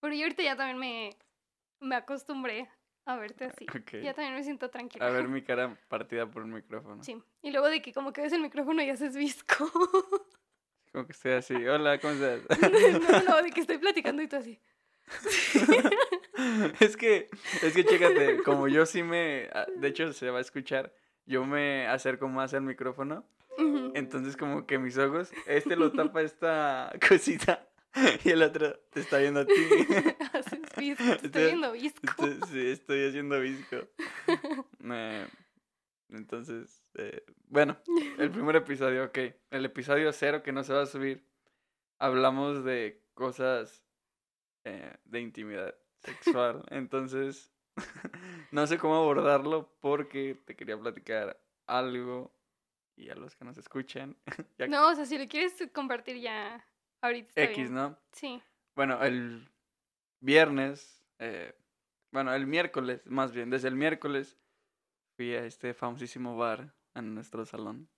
[0.00, 1.16] Pero yo ahorita ya también me,
[1.80, 2.68] me acostumbré
[3.04, 3.66] a verte así.
[3.78, 4.02] Ok.
[4.02, 5.06] Ya también me siento tranquila.
[5.06, 7.02] A ver mi cara partida por un micrófono.
[7.02, 7.22] Sí.
[7.42, 9.70] Y luego de que como que ves el micrófono y haces visco.
[10.90, 11.54] Como que estoy así.
[11.54, 12.40] Hola, ¿cómo estás?
[12.62, 14.58] no, no, de que estoy platicando y tú así.
[16.80, 17.28] es que,
[17.62, 20.94] es que chécate, como yo sí me, ah, de hecho se va a escuchar,
[21.28, 23.24] yo me acerco más al micrófono,
[23.94, 27.68] entonces como que mis ojos, este lo tapa esta cosita
[28.24, 29.52] y el otro te está viendo a ti.
[30.32, 31.16] haces visco.
[31.16, 32.06] Te estoy viendo visco.
[32.50, 33.76] Sí, estoy haciendo visco.
[34.90, 35.26] Eh,
[36.10, 37.76] entonces, eh, bueno,
[38.18, 39.18] el primer episodio, ok.
[39.50, 41.26] El episodio cero que no se va a subir,
[41.98, 43.84] hablamos de cosas
[44.64, 46.64] eh, de intimidad sexual.
[46.70, 47.52] Entonces,
[48.52, 52.34] no sé cómo abordarlo porque te quería platicar algo
[52.96, 54.16] y a los que nos escuchan,
[54.58, 56.64] ya No, o sea, si lo quieres compartir ya
[57.00, 57.74] ahorita está X, bien.
[57.74, 57.98] ¿no?
[58.12, 58.42] Sí.
[58.74, 59.48] Bueno, el
[60.20, 61.54] viernes, eh,
[62.10, 64.38] bueno, el miércoles, más bien, desde el miércoles
[65.16, 67.88] fui a este famosísimo bar en nuestro salón.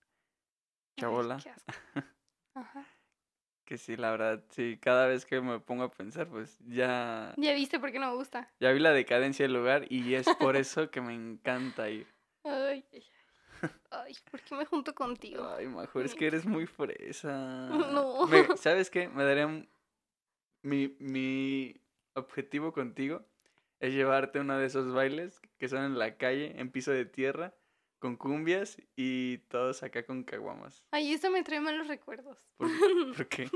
[0.97, 1.35] Ay, Chabola.
[1.35, 1.71] asco.
[2.55, 2.85] Ajá.
[3.71, 7.53] Que sí, la verdad, sí, cada vez que me pongo a pensar, pues ya, Ya
[7.53, 8.51] viste por qué no me gusta.
[8.59, 12.05] ya vi la decadencia del lugar y es por eso que me encanta ir.
[12.43, 13.03] Ay, ay,
[13.91, 14.17] ay.
[14.29, 15.47] ¿por qué me junto contigo?
[15.55, 17.69] Ay, mejor es que eres muy fresa.
[17.69, 18.27] No.
[18.27, 19.07] Me- ¿Sabes qué?
[19.07, 19.69] Me daría un-
[20.63, 21.73] mi, mi
[22.15, 23.25] objetivo contigo
[23.79, 27.05] es llevarte a uno de esos bailes que son en la calle, en piso de
[27.05, 27.55] tierra,
[28.01, 30.83] con cumbias y todos acá con caguamas.
[30.91, 32.37] Ay, eso me trae malos recuerdos.
[32.57, 32.67] ¿Por,
[33.15, 33.49] por qué?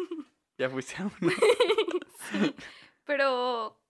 [0.57, 1.33] Ya fuiste a uno.
[2.31, 2.55] sí,
[3.03, 3.81] pero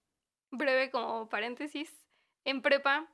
[0.50, 1.94] breve como paréntesis,
[2.46, 3.08] en prepa,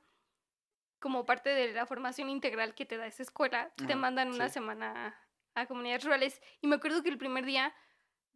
[1.00, 5.18] como parte de la formación integral que te da esa escuela, te mandan una semana
[5.54, 7.74] a comunidades rurales y me acuerdo que el primer día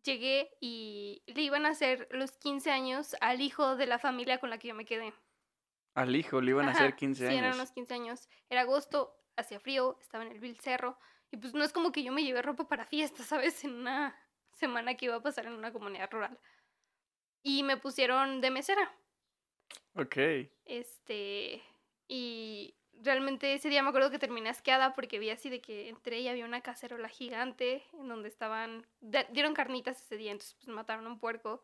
[0.03, 4.51] llegué y le iban a hacer los 15 años al hijo de la familia con
[4.51, 5.15] la que yo me quedé.
[5.97, 7.57] Al hijo le iban a hacer 15 Sí, eran años.
[7.57, 8.29] unos 15 años.
[8.51, 10.99] Era agosto, hacía frío, estaba en el Vil Cerro.
[11.31, 13.65] Y pues no es como que yo me llevé ropa para fiesta, ¿sabes?
[13.65, 14.15] En una
[14.53, 16.39] semana que iba a pasar en una comunidad rural.
[17.43, 18.95] Y me pusieron de mesera.
[19.95, 20.17] Ok.
[20.67, 21.63] Este.
[22.09, 26.21] Y realmente ese día me acuerdo que terminé asqueada porque vi así de que entré
[26.21, 28.87] y había una cacerola gigante en donde estaban.
[29.01, 31.63] dieron carnitas ese día, entonces pues mataron a un puerco.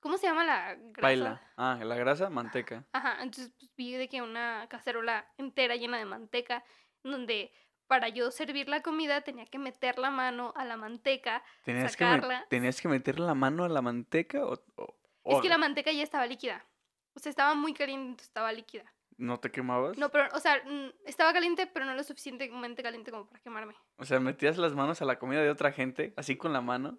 [0.00, 1.00] ¿Cómo se llama la grasa?
[1.02, 1.42] Baila.
[1.56, 2.84] Ah, la grasa, manteca.
[2.92, 6.62] Ajá, entonces pues, vi de que una cacerola entera llena de manteca,
[7.02, 7.52] donde
[7.88, 11.42] para yo servir la comida tenía que meter la mano a la manteca.
[11.64, 12.46] ¿Tenías que, sacarla.
[12.48, 16.02] ¿Tenías que meter la mano a la manteca o, o- Es que la manteca ya
[16.02, 16.64] estaba líquida.
[17.14, 18.84] O sea, estaba muy caliente, entonces estaba líquida.
[19.16, 19.98] no te quemabas?
[19.98, 20.62] No, pero, o sea,
[21.06, 23.74] estaba caliente, pero no lo suficientemente caliente como para quemarme.
[23.96, 26.98] O sea, metías las manos a la comida de otra gente, así con la mano.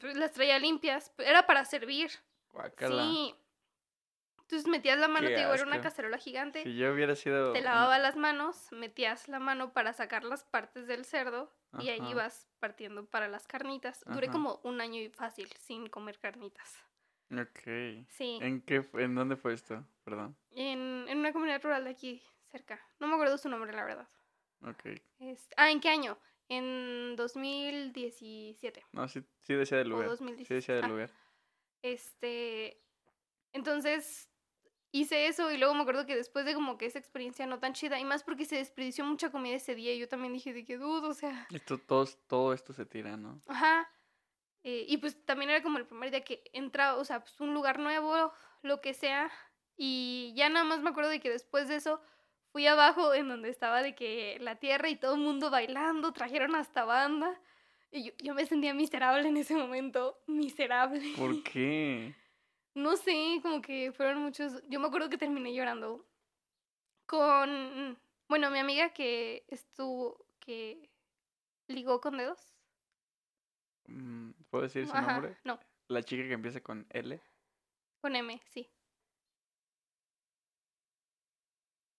[0.00, 2.10] Pues las traía limpias, era para servir.
[2.50, 3.02] Guácala.
[3.02, 3.34] Sí.
[4.42, 6.62] Entonces metías la mano, Qué te digo, era una cacerola gigante.
[6.62, 7.52] Si yo hubiera sido.
[7.52, 12.00] Te lavaba las manos, metías la mano para sacar las partes del cerdo y ahí
[12.10, 14.04] ibas partiendo para las carnitas.
[14.06, 14.32] Duré Ajá.
[14.34, 16.78] como un año y fácil sin comer carnitas.
[17.32, 18.04] Ok.
[18.10, 19.82] Sí, ¿En qué ¿En dónde fue esto?
[20.04, 20.36] Perdón.
[20.50, 22.80] en, en una comunidad rural de aquí cerca.
[23.00, 24.08] No me acuerdo su nombre, la verdad.
[24.62, 25.00] Ok.
[25.20, 26.18] Es- ah, ¿en qué año?
[26.48, 30.08] En 2017 No, sí, sí decía del o lugar.
[30.10, 30.48] 2016.
[30.48, 31.10] Sí decía del Ah, lugar.
[31.82, 32.82] Este,
[33.52, 34.30] entonces
[34.92, 37.72] hice eso y luego me acuerdo que después de como que esa experiencia no tan
[37.74, 40.64] chida y más porque se desperdició mucha comida ese día y yo también dije de
[40.64, 43.40] que dudo, o sea, Esto, todos, todo esto se tira, ¿no?
[43.48, 43.88] Ajá.
[44.62, 47.54] eh, y pues también era como el primer día que entraba, o sea, pues un
[47.54, 48.32] lugar nuevo,
[48.62, 49.30] lo que sea.
[49.76, 52.00] Y ya nada más me acuerdo de que después de eso
[52.54, 56.54] fui abajo en donde estaba de que la tierra y todo el mundo bailando, trajeron
[56.54, 57.36] hasta banda.
[57.90, 61.02] Y yo, yo me sentía miserable en ese momento, miserable.
[61.16, 62.14] ¿Por qué?
[62.74, 64.62] No sé, como que fueron muchos.
[64.68, 66.06] Yo me acuerdo que terminé llorando
[67.06, 67.98] con,
[68.28, 70.88] bueno, mi amiga que estuvo, que
[71.66, 72.54] ligó con dedos.
[73.86, 75.36] Mm, ¿Puedo decir su Ajá, nombre?
[75.42, 77.20] no, La chica que empieza con L.
[78.00, 78.70] con M, sí.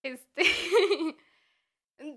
[0.05, 0.43] Este.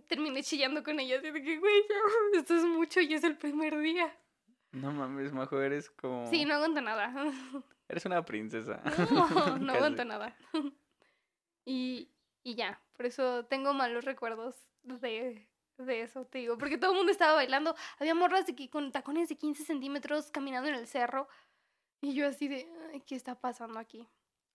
[0.09, 1.83] Terminé chillando con ella, así de que, güey,
[2.35, 4.15] esto es mucho y es el primer día.
[4.73, 6.27] No mames, Majo, eres como.
[6.27, 7.13] Sí, no aguanto nada.
[7.89, 8.83] Eres una princesa.
[9.11, 10.37] No, no aguanto nada.
[11.65, 12.11] Y,
[12.45, 16.59] y ya, por eso tengo malos recuerdos de, de eso, te digo.
[16.59, 17.75] Porque todo el mundo estaba bailando.
[17.99, 21.29] Había morras de que con tacones de 15 centímetros caminando en el cerro.
[22.03, 24.07] Y yo así de, "Ay, ¿qué está pasando aquí?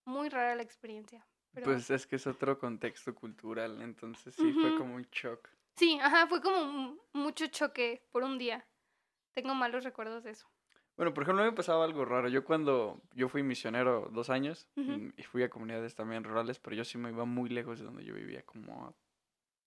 [0.05, 1.25] Muy rara la experiencia.
[1.53, 5.49] Pero Pues es que es otro contexto cultural, entonces sí fue como un shock.
[5.75, 8.65] sí, ajá, fue como un- mucho choque por un día.
[9.33, 10.47] Tengo malos recuerdos de eso.
[10.95, 12.27] Bueno, por ejemplo, me pasaba algo raro.
[12.29, 16.85] Yo cuando yo fui misionero dos años y fui a comunidades también rurales, pero yo
[16.85, 18.93] sí me iba muy lejos de donde yo vivía, como a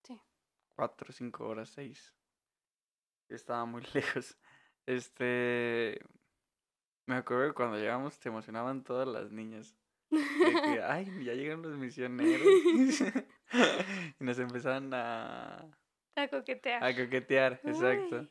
[0.03, 0.19] Sí.
[0.75, 2.13] cuatro, cinco horas, seis.
[3.29, 4.37] Estaba muy lejos.
[4.85, 5.99] Este,
[7.07, 9.75] me acuerdo que cuando llegamos te emocionaban todas las niñas.
[10.09, 12.47] Que, ay, ya llegan los misioneros.
[14.19, 15.65] y nos empezaban a,
[16.15, 16.83] A coquetear.
[16.83, 18.27] a coquetear, exacto.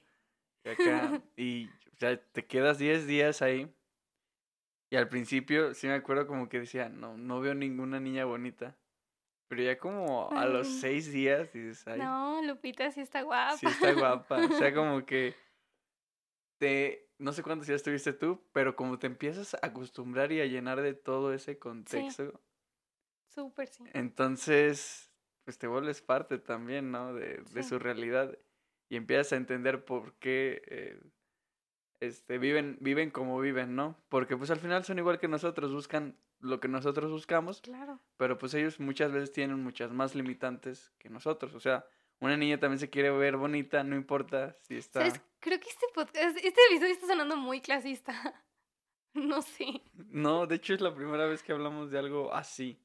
[0.64, 3.72] Y acá, y o sea, te quedas 10 días ahí.
[4.90, 8.76] Y al principio sí me acuerdo como que decía, no, no veo ninguna niña bonita.
[9.48, 10.66] Pero ya como a los.
[10.80, 13.56] 6 días dices, ay, No, Lupita sí está guapa.
[13.56, 14.38] sí está guapa.
[14.44, 15.34] O sea, como que
[16.58, 20.46] te, no sé cuántos días estuviste tú, pero como te empiezas a acostumbrar y a
[20.46, 22.40] llenar de todo ese contexto,
[23.28, 23.84] Súper sí.
[23.92, 25.10] entonces,
[25.44, 27.12] pues te vuelves parte también, ¿no?
[27.14, 28.36] De, de su realidad
[28.88, 31.00] y empiezas a entender por qué eh,
[32.00, 33.96] este, viven, viven como viven, ¿no?
[34.08, 37.98] Porque pues al final son igual que nosotros, buscan lo que nosotros buscamos, Claro.
[38.16, 41.54] pero pues ellos muchas veces tienen muchas más limitantes que nosotros.
[41.54, 41.86] O sea,
[42.20, 45.00] una niña también se quiere ver bonita, no importa si está...
[45.00, 45.20] ¿Sabes?
[45.40, 48.12] Creo que este podcast, este episodio está sonando muy clasista.
[49.14, 49.82] No sé.
[49.94, 52.78] No, de hecho es la primera vez que hablamos de algo así.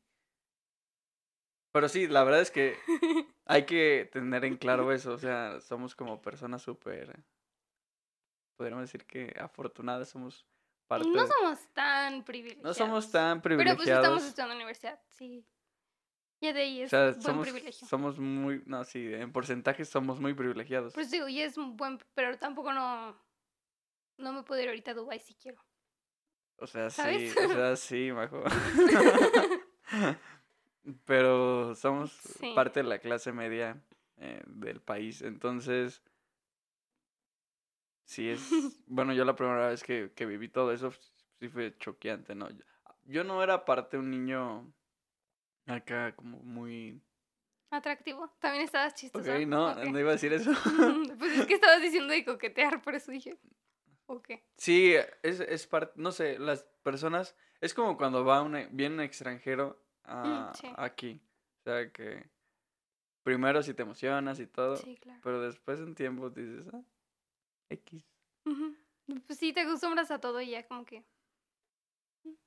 [1.74, 2.78] Pero sí, la verdad es que
[3.46, 5.12] hay que tener en claro eso.
[5.12, 7.22] O sea, somos como personas súper.
[8.56, 10.46] Podríamos decir que afortunadas, somos
[10.88, 11.10] parte.
[11.10, 12.80] No somos tan privilegiados.
[12.80, 14.04] no somos tan Pero pues privilegiados.
[14.06, 15.46] estamos estudiando en la universidad, sí.
[16.42, 17.88] Y de ahí o es sea, buen somos, privilegio.
[17.88, 18.64] somos muy.
[18.66, 20.94] No, sí, en porcentaje somos muy privilegiados.
[20.94, 23.16] Pues digo, y es un buen, pero tampoco no,
[24.18, 25.62] no me puedo ir ahorita a Dubai si quiero.
[26.58, 28.44] O sea, sí, o sea, sí, majo.
[31.06, 32.54] Pero somos Sí.
[32.56, 33.82] parte de la clase media
[34.18, 35.22] eh, del país.
[35.22, 36.02] Entonces,
[38.06, 38.42] sí es.
[38.88, 40.92] Bueno, yo la primera vez que, que viví todo eso
[41.39, 42.50] sí fue choqueante, ¿no?
[42.50, 42.64] Yo,
[43.06, 44.74] yo no era parte un niño
[45.66, 47.01] acá como muy.
[47.70, 48.30] Atractivo.
[48.39, 49.32] También estabas chistoso.
[49.32, 50.51] Ok, no, no iba a decir eso.
[51.20, 53.38] pues es que estabas diciendo de coquetear, por eso dije.
[54.07, 54.32] Ok.
[54.57, 54.93] Sí,
[55.24, 59.01] es, es parte, no sé, las personas, es como cuando va un, e- viene un
[59.01, 60.68] extranjero a, sí.
[60.76, 61.22] aquí.
[61.59, 62.30] O sea que
[63.24, 65.22] primero sí te emocionas y todo, Sí, claro.
[65.24, 66.82] pero después de un tiempo dices, ah,
[67.70, 68.03] X.
[69.28, 71.05] Pues sí, te acostumbras a todo y ya como que.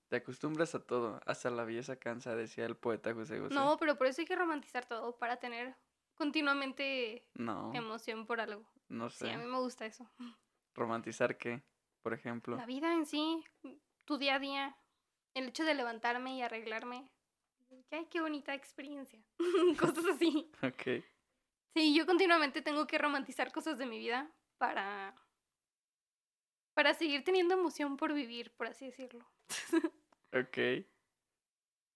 [0.09, 3.55] Te acostumbras a todo, hasta la belleza cansa, decía el poeta José José.
[3.55, 5.77] No, pero por eso hay que romantizar todo para tener
[6.15, 8.69] continuamente No, emoción por algo.
[8.89, 9.33] no Sí, sé.
[9.33, 10.09] a mí me gusta eso.
[10.75, 11.63] Romantizar qué,
[12.03, 12.57] por ejemplo.
[12.57, 13.45] La vida en sí,
[14.05, 14.77] tu día a día,
[15.35, 17.11] el hecho de levantarme y arreglarme.
[17.91, 19.21] Ay, qué bonita experiencia.
[19.81, 20.51] cosas así.
[20.63, 21.05] Ok.
[21.77, 25.17] Sí, yo continuamente tengo que romantizar cosas de mi vida para.
[26.75, 29.25] Para seguir teniendo emoción por vivir, por así decirlo.
[30.37, 30.85] Ok.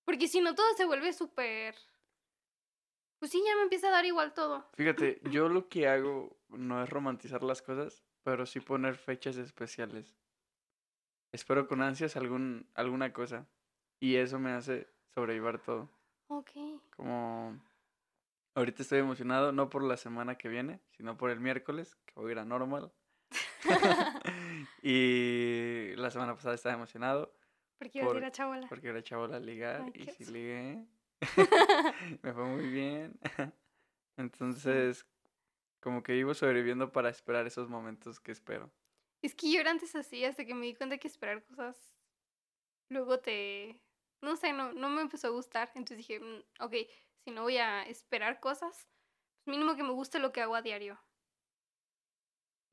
[0.05, 1.75] Porque si no, todo se vuelve súper.
[3.19, 4.65] Pues sí, ya me empieza a dar igual todo.
[4.75, 10.17] Fíjate, yo lo que hago no es romantizar las cosas, pero sí poner fechas especiales.
[11.33, 13.49] Espero con ansias algún, alguna cosa.
[13.99, 15.91] Y eso me hace sobrellevar todo.
[16.29, 16.53] Ok.
[16.97, 17.61] Como
[18.55, 22.29] ahorita estoy emocionado, no por la semana que viene, sino por el miércoles, que voy
[22.29, 22.93] a ir a normal.
[24.83, 27.35] y la semana pasada estaba emocionado
[27.79, 28.69] Porque ibas a ir Por- a Chabola.
[28.69, 30.33] porque era chavo a ligar Ay, y sí oso.
[30.33, 30.87] ligué.
[32.23, 33.19] me fue muy bien.
[34.17, 35.07] Entonces,
[35.81, 38.73] como que vivo sobreviviendo para esperar esos momentos que espero.
[39.23, 41.95] Es que yo era antes así, hasta que me di cuenta que esperar cosas
[42.91, 43.83] luego te...
[44.23, 45.71] No sé, no, no me empezó a gustar.
[45.75, 46.75] Entonces dije, "Mm, ok,
[47.25, 48.89] si no voy a esperar cosas,
[49.45, 50.99] pues mínimo que me guste lo que hago a diario.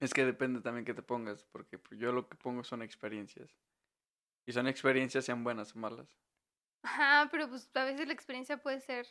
[0.05, 3.49] Es que depende también que te pongas, porque pues, yo lo que pongo son experiencias.
[4.45, 6.07] Y son experiencias sean buenas o malas.
[6.83, 9.07] Ajá, pero pues a veces la experiencia puede ser...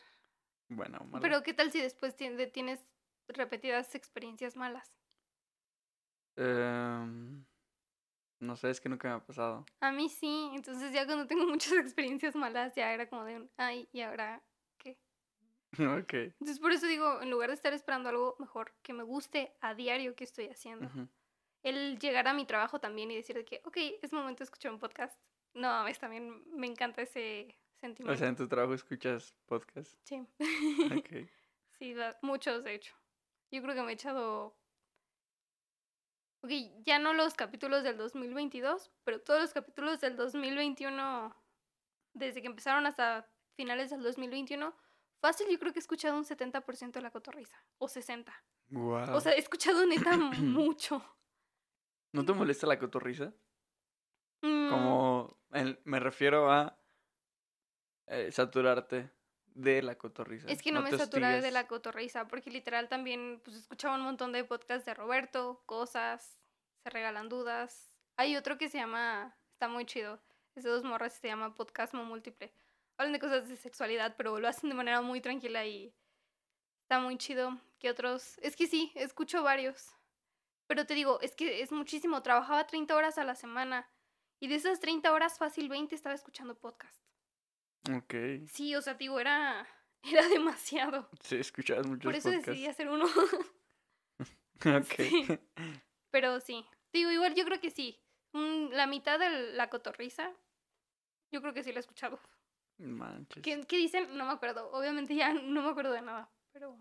[0.68, 1.20] Buena o mala.
[1.20, 2.78] Pero ¿qué tal si después tien- de- tienes
[3.26, 4.88] repetidas experiencias malas?
[6.36, 7.45] Em,
[8.38, 9.64] no sé, es que nunca me ha pasado.
[9.80, 13.51] A mí sí, entonces ya cuando tengo muchas experiencias malas ya era como de un,
[13.57, 14.45] ay, ¿y ahora?
[16.03, 16.12] ok.
[16.14, 19.75] Entonces por eso digo, en lugar de estar esperando algo mejor, que me guste a
[19.75, 20.87] diario que estoy haciendo.
[20.87, 21.09] ujú.
[21.62, 24.70] El llegar a mi trabajo también y decir de que, ok, es momento de escuchar
[24.72, 25.18] un podcast.
[25.55, 28.18] No, es también me encanta ese O sentimiento.
[28.18, 29.95] sea, en tu trabajo escuchas podcast.
[30.05, 30.27] sí.
[30.95, 31.09] Ok.
[31.79, 32.95] sí, muchos de hecho.
[33.51, 34.57] Yo creo que me he echado...
[36.43, 36.51] Ok,
[36.85, 41.35] ya no los capítulos del 2022, pero todos los capítulos del 2021,
[42.12, 44.75] desde que empezaron hasta finales del 2021,
[45.25, 48.31] fácil yo creo que he escuchado un 70% de la cotorriza, o 60.
[48.68, 49.14] Wow.
[49.14, 50.11] O sea, he escuchado neta
[50.41, 51.03] mucho.
[52.12, 53.33] ¿No te molesta la cotorriza?
[54.43, 56.79] Mm, Como el- me refiero a
[58.07, 59.11] eh, saturarte
[59.47, 60.47] de la cotorriza.
[60.49, 64.03] Es que no, me te satura de la cotorriza, porque literal también pues escuchaba un
[64.03, 66.39] montón de podcasts de Roberto, cosas,
[66.83, 67.91] se regalan dudas.
[68.18, 70.20] Hay otro que se llama, está muy chido,
[70.55, 72.53] es de dos morras, se llama Podcasmo Múltiple.
[72.97, 75.92] Hablan de cosas de sexualidad, pero lo hacen de manera muy tranquila y
[76.82, 77.59] está muy chido.
[77.78, 78.38] que otros?
[78.38, 79.90] Es que sí, escucho varios.
[80.66, 82.22] Pero te digo, es que es muchísimo.
[82.22, 83.88] Trabajaba 30 horas a la semana
[84.40, 86.99] y de esas 30 horas fácil 20 estaba escuchando podcast.
[87.95, 88.14] Ok.
[88.51, 89.66] Sí, o sea, te digo, era,
[90.03, 91.09] era demasiado.
[91.20, 92.47] Sí, escuchabas muchos Por eso podcasts.
[92.47, 93.05] decidí hacer uno.
[94.64, 94.95] ok.
[94.97, 95.26] Sí.
[96.11, 96.64] Pero sí.
[96.92, 98.01] Digo, igual yo creo que sí.
[98.32, 100.32] La mitad de la cotorriza,
[101.32, 102.18] yo creo que sí la he escuchado.
[102.79, 103.43] Manches.
[103.43, 104.16] ¿Qué, qué dicen?
[104.16, 104.70] No me acuerdo.
[104.72, 106.31] Obviamente ya no me acuerdo de nada.
[106.53, 106.79] Pero.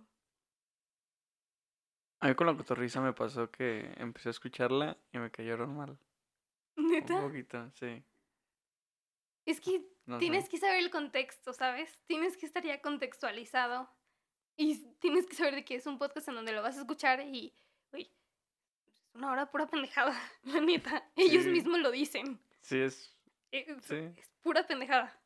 [2.19, 5.97] A mí con la cotorriza me pasó que empecé a escucharla y me cayeron mal.
[6.77, 7.19] Un ¿Neta?
[7.21, 8.01] poquito, sí.
[9.45, 10.51] Es que No tienes sé.
[10.51, 12.01] que saber el contexto, ¿sabes?
[12.07, 13.89] Tienes que estar ya contextualizado.
[14.55, 17.19] Y tienes que saber de que es un podcast en donde lo vas a escuchar
[17.21, 17.53] y.
[17.91, 18.09] Uy,
[18.85, 20.13] es una hora pura pendejada,
[20.43, 21.11] la neta.
[21.15, 21.49] Ellos Sí.
[21.49, 22.39] mismos lo dicen.
[22.61, 23.13] Sí, es.
[23.51, 23.95] Eh, Es, Sí.
[24.15, 25.19] es pura pendejada.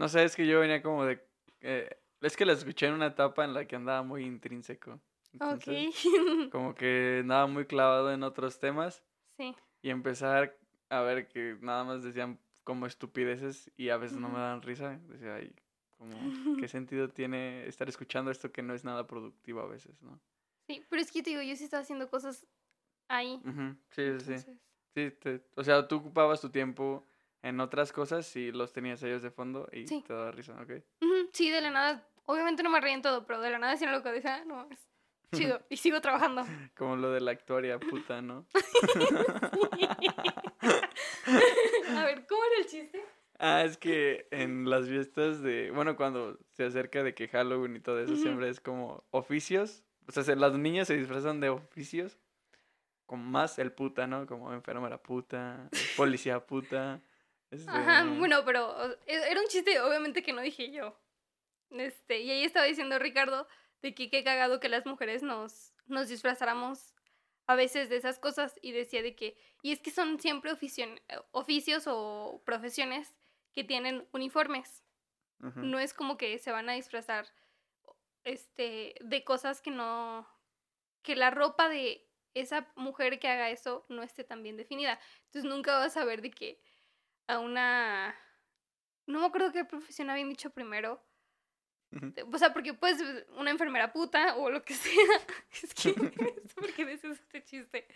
[0.00, 1.22] No sé, es que yo venía como de.
[1.60, 4.98] eh, es que la escuché en una etapa en la que andaba muy intrínseco.
[5.34, 5.94] Entonces, ok.
[6.50, 9.04] Como que andaba muy clavado en otros temas
[9.36, 9.54] sí.
[9.82, 10.56] y empezar
[10.88, 14.98] a ver que nada más decían como estupideces y a veces no me daban risa.
[15.08, 15.54] Decía, ay,
[15.98, 16.16] como,
[16.58, 20.18] ¿qué sentido tiene estar escuchando esto que no es nada productivo a veces, no?
[20.66, 22.46] Sí, pero es que te digo, yo sí estaba haciendo cosas
[23.08, 23.38] ahí.
[23.90, 24.34] Sí, sí,
[24.94, 27.06] Sí, te- o sea, tú ocupabas tu tiempo
[27.42, 30.02] en otras cosas y los tenías ellos de fondo y Sí.
[30.06, 30.72] te daba risa, ¿ok?
[31.32, 32.06] Sí, de la nada.
[32.26, 34.68] Obviamente no me reí en todo, pero de la nada decían lo que decía, no,
[34.70, 34.86] es
[35.34, 35.62] chido.
[35.68, 36.44] Y sigo trabajando.
[36.76, 38.46] Como lo de la actuaria puta, ¿no?
[41.96, 43.04] A ver, ¿cómo era el chiste?
[43.38, 47.80] Ah, es que en las fiestas de, bueno, cuando se acerca de que Halloween y
[47.80, 49.82] todo eso, siempre es como oficios.
[50.06, 52.18] O sea, se- las niñas se disfrazan de oficios.
[53.06, 54.26] Con más el puta, ¿no?
[54.26, 57.00] Como enfermera puta, policía puta.
[57.68, 60.98] Ajá, este, bueno, pero e- era un chiste, obviamente que no dije yo.
[61.70, 63.46] Este, y ahí estaba diciendo Ricardo
[63.82, 66.94] de que qué cagado que las mujeres nos, nos disfrazáramos
[67.46, 71.00] a veces de esas cosas y decía de que, y es que son siempre oficio-
[71.32, 73.14] oficios o profesiones
[73.52, 74.84] que tienen uniformes.
[75.70, 77.26] No es como que se van a disfrazar
[78.24, 80.28] este, de cosas que no,
[81.02, 85.00] que la ropa de esa mujer que haga eso no esté tan bien definida.
[85.26, 86.60] Entonces nunca vas a ver de que
[87.30, 88.14] a una,
[89.06, 91.02] no me acuerdo qué profesión habían dicho primero.
[91.92, 92.12] ujú.
[92.32, 94.92] O sea, porque ser una enfermera puta o lo que sea.
[95.62, 97.86] Es que no sé por qué dices este chiste.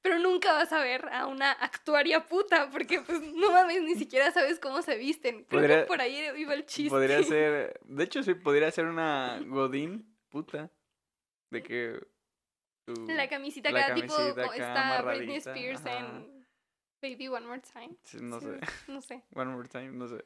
[0.00, 4.30] Pero nunca vas a ver a una actuaria puta, porque pues no mames, ni siquiera
[4.30, 5.44] sabes cómo se visten.
[5.44, 6.90] Creo Podría- que por ahí iba el chiste.
[6.90, 10.70] Podría ser, de hecho sí, podría ser una godín puta.
[11.50, 11.98] De que...
[13.08, 15.98] La camisita La acá, tipo camisita como acá está Britney Spears ajá.
[15.98, 16.37] en
[17.00, 17.96] Baby One More Time.
[18.02, 18.60] sí, no Sí, sé,
[18.92, 19.22] No sé.
[19.34, 20.22] one more time, no sé.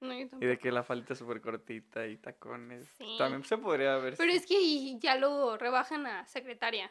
[0.00, 0.58] No, yo Y de tampoco.
[0.62, 2.86] que la falita súper cortita y tacones.
[2.98, 3.16] Sí.
[3.18, 4.14] También se podría ver.
[4.18, 6.90] Pero es que ya lo rebajan a secretaria.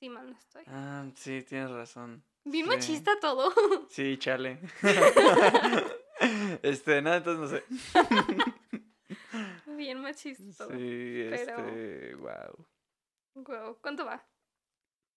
[0.00, 0.64] Sí, mal no estoy.
[0.66, 2.24] Ah, sí, tienes razón.
[2.44, 2.70] Bien sí.
[2.70, 3.52] machista todo.
[3.90, 4.58] Sí, chale.
[6.62, 9.14] este, nada, entonces no sé.
[9.66, 10.70] Bien machista todo.
[10.76, 11.34] Sí, pero-
[11.68, 12.66] este, wow.
[13.34, 14.24] Guau, ¿Cuánto va?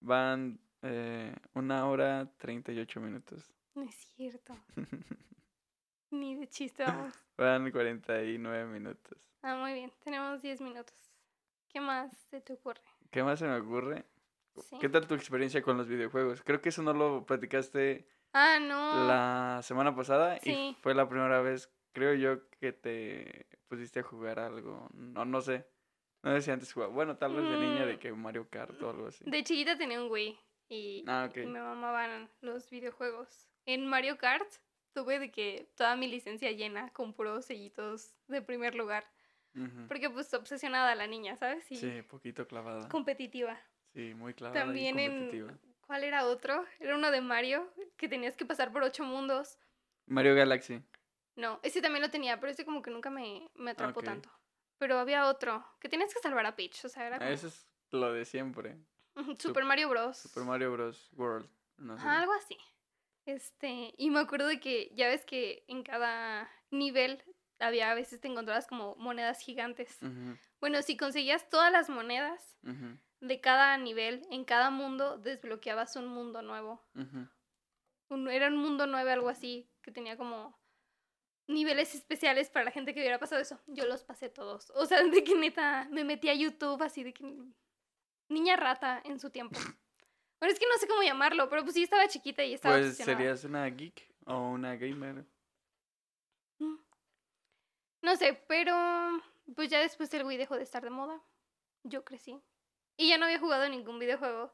[0.01, 3.51] Van eh, una hora treinta y ocho minutos.
[3.75, 4.55] No es cierto.
[6.11, 7.13] Ni de chiste vamos.
[7.37, 9.17] Van cuarenta y nueve minutos.
[9.41, 9.91] Ah, muy bien.
[10.03, 10.95] Tenemos 10 minutos.
[11.69, 12.81] ¿Qué más se te ocurre?
[13.11, 14.05] ¿Qué más se me ocurre?
[14.57, 14.77] Sí.
[14.79, 16.41] ¿Qué tal tu experiencia con los videojuegos?
[16.43, 19.07] Creo que eso no lo platicaste Ah, no.
[19.07, 20.51] la semana pasada Sí.
[20.51, 24.87] y fue la primera vez, creo yo, que te pusiste a jugar algo.
[24.93, 25.65] No, no sé.
[26.21, 26.93] No sé si antes jugaba.
[26.93, 27.99] Bueno, tal vez de niña de Mm.
[27.99, 29.25] que Mario Kart o algo así.
[29.27, 30.39] De chiquita tenía un Wii
[30.69, 33.49] y Ah, y me mamaban los videojuegos.
[33.65, 34.51] En Mario Kart
[34.93, 39.05] tuve de que toda mi licencia llena con puros sellitos de primer lugar.
[39.87, 41.71] Porque pues obsesionada la niña, ¿sabes?
[41.71, 42.89] Y Sí, poquito clavada.
[42.89, 43.59] competitiva.
[43.93, 45.59] Sí, muy clavada También y en...
[45.85, 46.65] ¿Cuál era otro?
[46.79, 49.59] Era uno de Mario, que tenías que pasar por ocho mundos.
[50.07, 50.81] Mario Galaxy.
[51.35, 54.31] No, ese también lo tenía, pero ese como que nunca me, me atrapó tanto.
[54.79, 57.31] Pero había otro, que tenías que salvar a Peach, o sea, era Ah, como...
[57.31, 58.77] Eso es lo de siempre.
[59.39, 60.17] Super Mario Bros.
[60.17, 61.09] Super Mario Bros.
[61.15, 61.49] World.
[61.77, 62.07] No sé.
[62.07, 62.57] Algo así.
[63.25, 67.23] Este, y me acuerdo de que ya ves que en cada nivel
[67.59, 69.97] había a veces te encontrabas como monedas gigantes.
[70.59, 72.57] Bueno, si conseguías todas las monedas
[73.21, 76.81] de cada nivel, en cada mundo desbloqueabas un mundo nuevo.
[78.09, 80.59] un- era un mundo 9, algo así, que tenía como
[81.47, 83.59] niveles especiales para la gente que hubiera pasado eso.
[83.67, 84.71] Yo los pasé todos.
[84.75, 87.23] O sea, de que neta me metí a YouTube así de que
[88.29, 89.59] niña rata en su tiempo.
[90.39, 92.87] Bueno, es que no sé cómo llamarlo, pero pues sí estaba chiquita y estaba Pues
[92.87, 93.17] obsesionada.
[93.17, 95.25] serías una geek o una gamer.
[98.01, 98.75] No sé, pero
[99.55, 101.21] pues ya después el Wii dejó de estar de moda.
[101.83, 102.41] Yo crecí.
[102.97, 104.53] Y ya no había jugado ningún videojuego.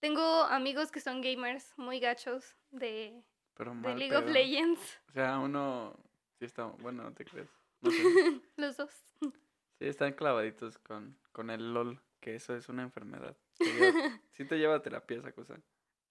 [0.00, 3.22] Tengo amigos que son gamers muy gachos de,
[3.54, 4.26] Pero de League of.
[4.26, 5.00] Legends.
[5.10, 5.94] O sea, uno
[6.38, 7.48] sí está, bueno, no te crees.
[7.82, 8.02] No sé.
[8.56, 8.92] Los dos.
[9.20, 13.36] Sí, están clavaditos con, con el LOL, que eso es una enfermedad.
[13.58, 15.60] Te lleva- sí te lleva a terapia esa cosa.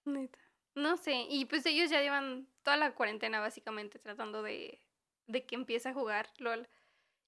[0.04, 0.38] Neta.
[0.74, 1.26] No sé.
[1.28, 4.80] Y pues ellos ya llevan toda la cuarentena básicamente tratando de,
[5.26, 6.68] de que empiece a jugar LOL.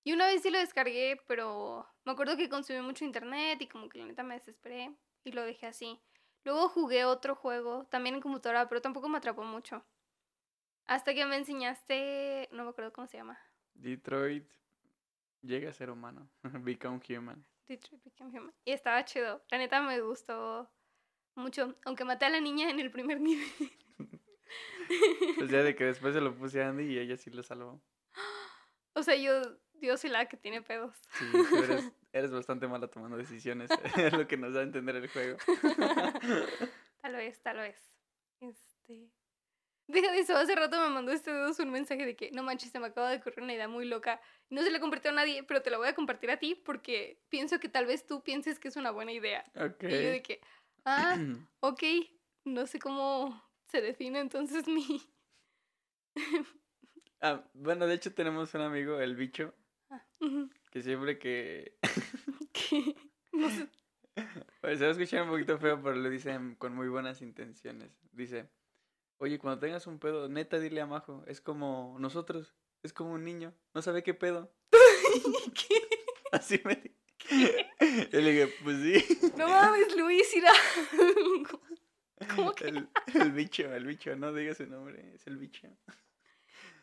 [0.05, 3.89] Y una vez sí lo descargué, pero me acuerdo que consumí mucho internet y como
[3.89, 6.01] que la neta me desesperé y lo dejé así.
[6.45, 9.85] Luego jugué otro juego, también en computadora, pero tampoco me atrapó mucho.
[10.87, 13.39] Hasta que me enseñaste, no me acuerdo cómo se llama.
[13.75, 14.51] Detroit
[15.43, 16.29] llega a ser humano.
[16.43, 17.45] Become human.
[17.69, 18.55] Detroit Become Human.
[18.65, 19.43] Y estaba chido.
[19.51, 20.71] La neta me gustó
[21.35, 21.77] mucho.
[21.85, 23.49] Aunque maté a la niña en el primer nivel.
[25.43, 27.83] O sea, de que después se lo puse a Andy y ella sí lo salvó.
[28.95, 29.41] o sea, yo,
[29.75, 30.95] yo soy la que tiene pedos.
[31.13, 33.71] Sí, tú eres, eres bastante mala tomando decisiones.
[33.97, 35.39] Es lo que nos da a entender el juego.
[37.01, 37.93] tal vez, tal vez.
[38.41, 39.11] Este.
[39.89, 42.71] Deja de eso, hace rato me mandó este dedos un mensaje de que no manches,
[42.71, 44.21] se me acaba de ocurrir una idea muy loca.
[44.49, 47.21] No se la compartió a nadie, pero te la voy a compartir a ti porque
[47.29, 49.45] pienso que tal vez tú pienses que es una buena idea.
[49.57, 49.83] Ok.
[49.85, 50.41] Y yo de que,
[50.85, 51.17] ah,
[51.61, 51.83] ok,
[52.45, 55.03] no sé cómo se define entonces mi.
[57.25, 59.55] Ah, bueno, de hecho tenemos un amigo, el bicho,
[59.93, 60.03] Ah,
[60.71, 61.79] que siempre que...
[62.53, 62.97] que
[63.33, 63.69] no sé.
[64.61, 67.91] Pues se va a escuchar un poquito feo, pero lo dicen con muy buenas intenciones.
[68.13, 68.49] Dice,
[69.23, 73.25] oye, cuando tengas un pedo, neta dile a Majo, es como nosotros, es como un
[73.25, 74.53] niño, no sabe qué pedo.
[75.55, 75.77] ¿Qué?
[76.33, 76.97] Así me dijo.
[78.11, 79.31] Yo le dije, pues sí.
[79.37, 80.53] No mames, Luis, irá.
[82.35, 82.65] ¿Cómo que?
[82.65, 85.69] El, el bicho, el bicho, no diga su nombre, es el bicho.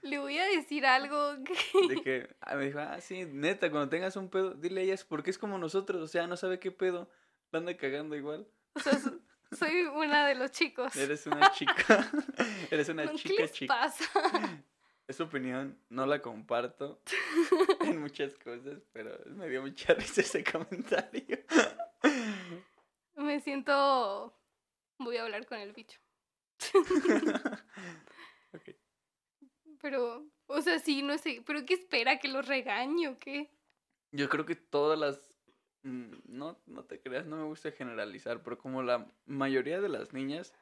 [0.02, 1.88] Le voy a decir algo que...
[1.94, 5.04] De que, ah, me dijo, ah, sí, neta, cuando tengas un pedo, dile a ellas,
[5.04, 7.12] porque es como nosotros, o sea, no sabe qué pedo,
[7.52, 8.48] anda cagando igual.
[8.76, 8.98] O sea,
[9.52, 10.96] soy una de los chicos.
[10.96, 12.12] Eres una chica,
[12.72, 13.74] eres una ¿Qué chica les chica.
[13.76, 14.06] pasa?
[15.08, 17.02] Es su opinión, no la comparto
[17.82, 21.40] en muchas cosas, pero me dio mucha risa ese comentario.
[23.16, 24.40] Me siento...
[25.00, 26.00] Voy a hablar con el bicho.
[28.54, 28.70] Ok.
[29.82, 31.42] Pero, o sea, sí, no sé.
[31.44, 32.20] ¿Pero qué espera?
[32.20, 33.50] ¿Que los regañe o qué?
[34.12, 35.29] Yo creo que todas las...
[35.84, 40.14] mm, No, no te creas, no me gusta generalizar, pero como la mayoría de las
[40.14, 40.54] niñas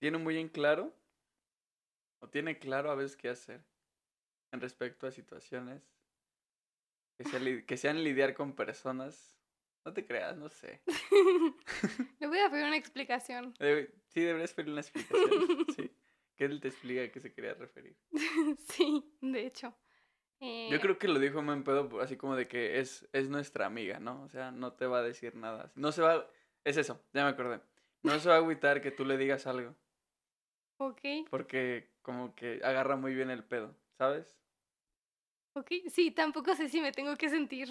[0.00, 0.94] tienen muy en claro,
[2.20, 3.64] o tiene claro a veces qué hacer
[4.52, 5.82] en respecto a situaciones
[7.18, 9.36] que, li- que sean lidiar con personas.
[9.84, 10.82] No te creas, no sé.
[12.18, 13.54] Le voy a pedir una explicación.
[13.58, 15.66] Debe- sí, deberías pedir una explicación.
[15.76, 15.90] Sí.
[16.36, 17.96] Que él te explica a qué se quería referir.
[18.70, 19.76] sí, de hecho.
[20.46, 23.64] Eh, Yo creo que lo dijo en pedo, así como de que es, es nuestra
[23.64, 24.22] amiga, ¿no?
[24.24, 25.72] O sea, no te va a decir nada.
[25.74, 26.28] No se va...
[26.64, 27.60] Es eso, ya me acordé.
[28.02, 29.74] No se va a agüitar que tú le digas algo,
[30.76, 34.36] Ok, porque como que agarra muy bien el pedo, ¿sabes?
[35.54, 35.70] ok.
[35.88, 37.68] Sí, tampoco sé si me tengo que sentir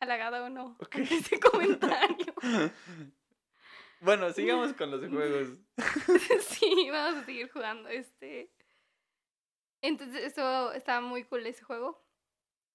[0.00, 0.76] halagada o no.
[0.80, 0.96] Ok.
[0.96, 2.34] ante ese comentario.
[4.00, 5.58] bueno, sigamos con los juegos.
[6.40, 7.88] sí, vamos a seguir jugando.
[7.88, 8.50] Este.
[9.82, 12.04] Entonces, eso estaba muy cool ese juego.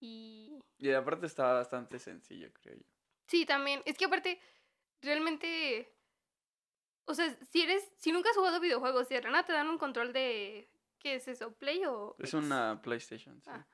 [0.05, 0.59] Y.
[0.77, 2.83] Y aparte estaba bastante sencillo, creo yo.
[3.27, 3.81] Sí, también.
[3.85, 4.39] Es que aparte,
[5.01, 5.91] realmente.
[7.05, 7.91] O sea, si eres.
[7.97, 10.69] Si nunca has jugado videojuegos y de te dan un control de.
[10.99, 11.51] ¿Qué es eso?
[11.53, 12.15] ¿Play o.?
[12.19, 13.65] Es una PlayStation, sí, Ah.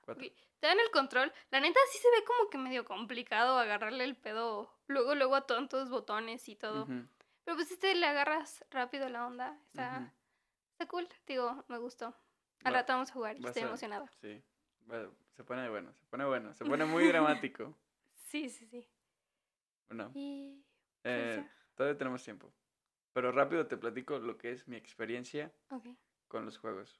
[0.59, 1.31] Te dan el control.
[1.49, 4.69] La neta sí se ve como que medio complicado agarrarle el pedo.
[4.87, 6.85] Luego, luego a tantos botones y todo.
[6.85, 9.57] Pero pues este le agarras rápido la onda.
[9.67, 10.13] Está,
[10.73, 11.07] está cool.
[11.25, 12.13] Digo, me gustó.
[12.63, 14.11] Al Va- rato vamos a jugar estoy a- emocionada.
[14.21, 14.43] Sí,
[14.85, 17.77] bueno, se pone bueno, se pone bueno, se pone muy dramático.
[18.31, 18.87] Sí, sí, sí.
[19.89, 20.63] Bueno, Y.
[21.01, 22.53] pues eh, todavía tenemos tiempo.
[23.11, 25.53] Pero rápido te platico lo que es mi experiencia
[26.29, 26.97] con los juegos.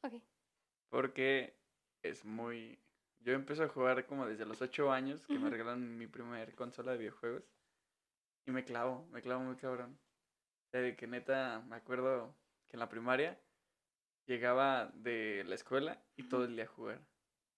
[0.89, 1.57] Porque
[2.03, 2.83] es muy...
[3.19, 6.91] Yo empecé a jugar como desde los 8 años, que me regalan mi primer consola
[6.91, 7.43] de videojuegos.
[8.45, 9.97] Y me clavo, me clavo muy cabrón.
[10.73, 12.35] De que neta, me acuerdo
[12.67, 13.39] que en la primaria
[14.25, 17.01] llegaba de la escuela y todo el día a jugar.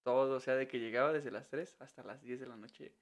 [0.04, 2.94] Todo, o sea, de que llegaba desde las 3 hasta las 10 de la noche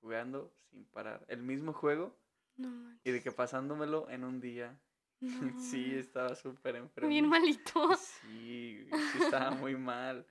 [0.00, 1.24] jugando sin parar.
[1.28, 2.16] El mismo juego
[2.56, 4.78] No y de que pasándomelo en un día.
[5.58, 7.08] Sí, estaba súper enfermo.
[7.08, 7.94] Bien malito.
[7.96, 10.24] Sí, sí estaba muy mal.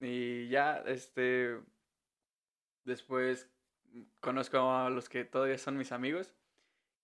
[0.00, 1.60] Y ya, este,
[2.84, 3.46] después
[4.20, 6.34] conozco a los que todavía son mis amigos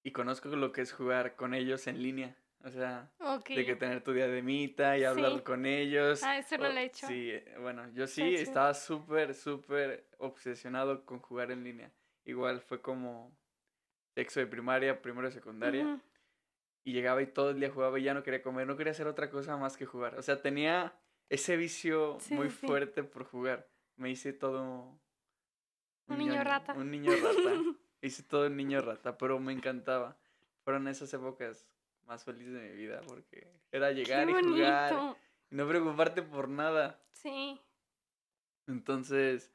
[0.02, 2.36] y conozco lo que es jugar con ellos en línea.
[2.66, 3.08] O sea,
[3.48, 5.40] de que tener tu diademita y hablar Sí.
[5.42, 6.20] con ellos.
[6.24, 7.06] Ah, eso no lo he hecho.
[7.06, 11.92] Sí, eh, bueno, yo sí estaba súper, súper obsesionado con jugar en línea.
[12.24, 13.32] Igual fue como
[14.16, 16.00] sexo de primaria, primero de secundaria.
[16.82, 19.06] Y llegaba y todo el día jugaba y ya no quería comer, no quería hacer
[19.06, 20.18] otra cosa más que jugar.
[20.18, 20.92] O sea, tenía
[21.28, 23.68] ese vicio Sí, muy sí, fuerte por jugar.
[23.94, 24.98] Me hice todo...
[26.08, 26.72] Un niño ñoño, rata.
[26.74, 27.78] Un niño rata.
[28.02, 30.18] hice todo un niño rata, pero me encantaba.
[30.64, 31.64] Fueron esas épocas
[32.06, 34.92] más felices de mi vida porque era llegar Qué y jugar
[35.50, 37.00] y no preocuparte por nada.
[37.12, 37.60] Sí.
[38.66, 39.52] Entonces,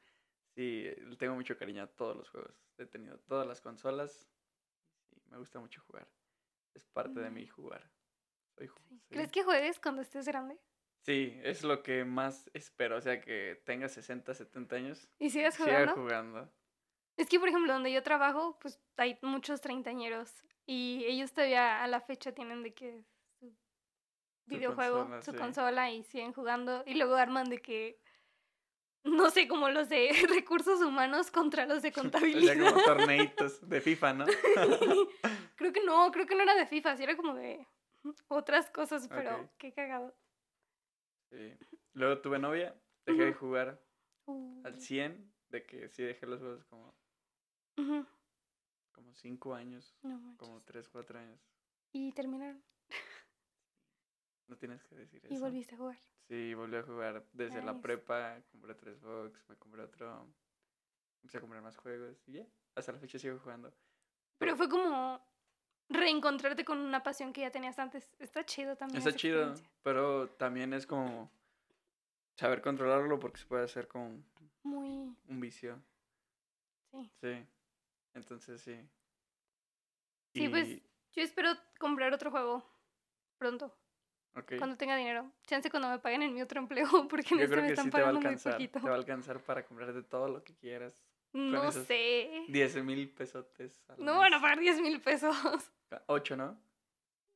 [0.54, 0.88] sí,
[1.18, 2.54] tengo mucho cariño a todos los juegos.
[2.78, 4.28] He tenido todas las consolas.
[5.10, 6.08] Y me gusta mucho jugar.
[6.74, 7.34] Es parte de Mm.
[7.34, 7.90] mí jugar.
[8.56, 9.00] Soy sí.
[9.10, 10.58] ¿Crees que juegues cuando estés grande?
[11.02, 12.96] Sí, es lo que más espero.
[12.96, 15.08] O sea, que tenga 60, 70 años.
[15.18, 15.94] ¿Y sigas Siga jugando?
[15.94, 16.52] jugando.
[17.16, 20.32] Es que, por ejemplo, donde yo trabajo, pues hay muchos treintañeros.
[20.66, 23.04] Y ellos todavía a la fecha tienen de que
[23.40, 23.52] su
[24.46, 25.36] videojuego, consola, su sí.
[25.36, 26.82] consola y siguen jugando.
[26.86, 28.00] Y luego arman de que,
[29.04, 32.56] no sé, como los de recursos humanos contra los de O sea, contabilidad.
[32.58, 34.24] como torneitos de FIFA, ¿no?
[35.56, 37.66] creo que no, creo que no era de FIFA, sí era como de
[38.28, 40.14] otras cosas, pero qué cagado.
[41.30, 41.56] Sí.
[41.94, 42.74] Luego tuve novia.
[43.06, 43.80] Dejé de jugar
[44.26, 45.32] Uh, al 100.
[45.48, 46.94] De que sí dejé los juegos como,
[47.76, 48.06] ujú.
[48.92, 49.94] Como 5 años.
[50.02, 50.36] No.
[50.38, 51.40] Como 3, 4 años.
[51.92, 52.62] Y terminaron.
[54.48, 55.44] No tienes que decir Y eso.
[55.44, 55.98] volviste a jugar.
[56.28, 60.26] Sí, volví a jugar desde la prepa, compré tres box, me compré otro,
[61.22, 63.72] empecé a comprar más juegos y ya, hasta la fecha sigo jugando.
[64.38, 65.24] Pero fue como
[65.88, 68.14] reencontrarte con una pasión que ya tenías antes.
[68.18, 68.98] Está chido también.
[68.98, 71.30] Está chido, pero también es como
[72.36, 74.22] saber controlarlo porque se puede hacer como
[74.62, 75.16] Muy.
[75.28, 75.82] un vicio,
[76.90, 77.10] Sí.
[77.20, 77.46] sí,
[78.14, 78.76] entonces sí.
[80.34, 80.82] Sí, pues, Y-
[81.14, 82.64] Yo espero comprar otro juego
[83.36, 83.66] pronto,
[84.34, 85.30] ok, cuando tenga dinero.
[85.46, 87.72] Chance cuando me paguen en mi otro empleo, porque en yo este creo me que
[87.74, 88.80] están sí pagando muy poquito.
[88.80, 90.96] te va a alcanzar para comprarte todo lo que quieras.
[91.34, 92.44] No sé.
[92.48, 93.82] 10 mil pesotes.
[93.98, 95.34] No van a pagar 10 mil pesos.
[96.06, 96.58] 8, ¿no?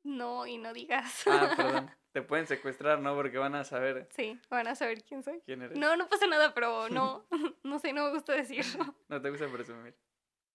[0.05, 1.25] No, y no digas.
[1.27, 1.91] Ah, perdón.
[2.13, 3.15] Te pueden secuestrar, ¿no?
[3.15, 5.41] Porque van a saber Sí, van a saber quién soy.
[5.45, 5.77] quién eres.
[5.79, 7.27] No, no pasa nada, pero no,
[7.63, 8.95] no sé, no me gusta decirlo.
[9.09, 9.95] No te gusta presumir.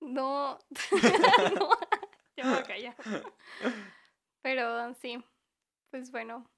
[0.01, 0.57] No,
[1.55, 1.69] no,
[2.35, 2.95] ya me voy a callar.
[4.41, 5.23] Pero sí,
[5.89, 6.49] pues bueno.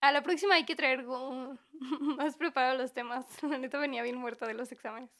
[0.00, 1.58] A la próxima hay que traer go-
[2.18, 3.26] más preparados los temas.
[3.42, 5.10] La neta venía bien muerta de los exámenes.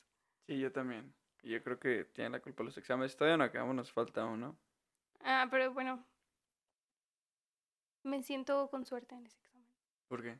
[0.46, 1.14] Sí, yo también.
[1.42, 3.16] Yo creo que tienen la culpa los exámenes.
[3.16, 4.58] Todavía no acabamos, nos falta uno.
[5.20, 6.04] Ah, pero bueno.
[8.02, 9.66] Me siento con suerte en ese examen.
[10.08, 10.38] ¿Por qué?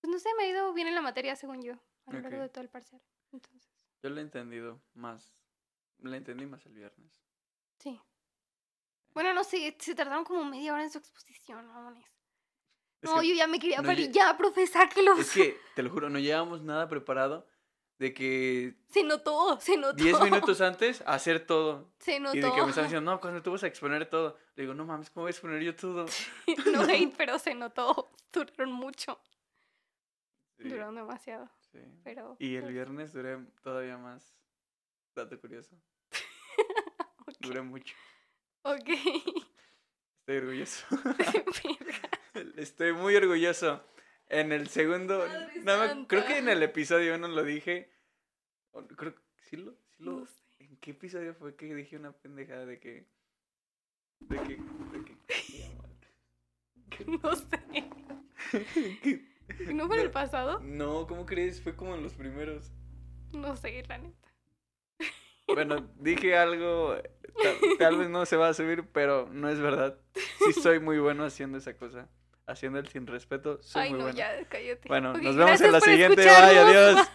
[0.00, 1.74] Pues no sé, me ha ido bien en la materia, según yo,
[2.06, 3.00] a lo largo de todo el parcial.
[3.32, 3.70] Entonces,
[4.02, 5.32] Yo lo he entendido más.
[6.02, 7.20] Lo entendí más el viernes.
[7.78, 8.00] sí.
[9.12, 12.06] Bueno, no sé, se tardaron como media hora en su exposición, mamones.
[13.02, 14.10] Es No, yo ya me quería no parir.
[14.12, 15.18] Ya, profe, sáquelos.
[15.18, 17.44] es que, te lo juro, no llevamos nada preparado
[18.00, 20.02] de que Se notó, se notó.
[20.02, 21.92] 10 minutos antes hacer todo.
[21.98, 22.36] Se notó.
[22.36, 24.38] Y de que me están diciendo, no, cuando tú vas a exponer todo.
[24.56, 26.06] Le digo, no mames, ¿cómo voy a exponer yo todo?
[26.72, 28.10] no hate, pero se notó.
[28.32, 29.20] Duraron mucho.
[30.58, 31.50] Sí, Duraron demasiado.
[31.72, 31.78] sí.
[32.02, 32.36] Pero.
[32.38, 34.34] Y el pues, viernes duré todavía más.
[35.24, 35.76] Dato curioso.
[37.26, 37.36] ok.
[37.40, 37.94] Duré mucho.
[38.62, 38.88] Ok.
[40.20, 40.86] Estoy orgulloso.
[42.56, 43.84] Estoy muy orgulloso.
[44.28, 45.26] En el segundo.
[45.64, 47.92] No creo que en el episodio uno lo dije.
[48.96, 49.72] Creo que sí lo.
[49.72, 50.40] sí lo- No sé.
[50.60, 53.06] ¿En qué episodio fue que dije una pendejada de que.
[54.20, 54.56] De que.
[54.56, 55.16] De que.
[57.22, 57.58] No sé.
[59.72, 60.60] ¿No fue en el pasado?
[60.60, 61.62] no, ¿cómo crees?
[61.62, 62.72] Fue como en los primeros.
[63.32, 64.00] No sé, neta.
[65.54, 66.96] Bueno, dije algo.
[67.42, 69.96] Tal, tal vez no se va a subir, pero no es verdad.
[70.44, 72.08] Sí, soy muy bueno haciendo esa cosa.
[72.46, 73.62] Haciendo el sin respeto.
[73.62, 74.18] Soy Ay, muy no, bueno.
[74.18, 74.88] ya, cállate.
[74.88, 76.22] Bueno, nos vemos en la siguiente.
[76.24, 77.08] Bye, adiós.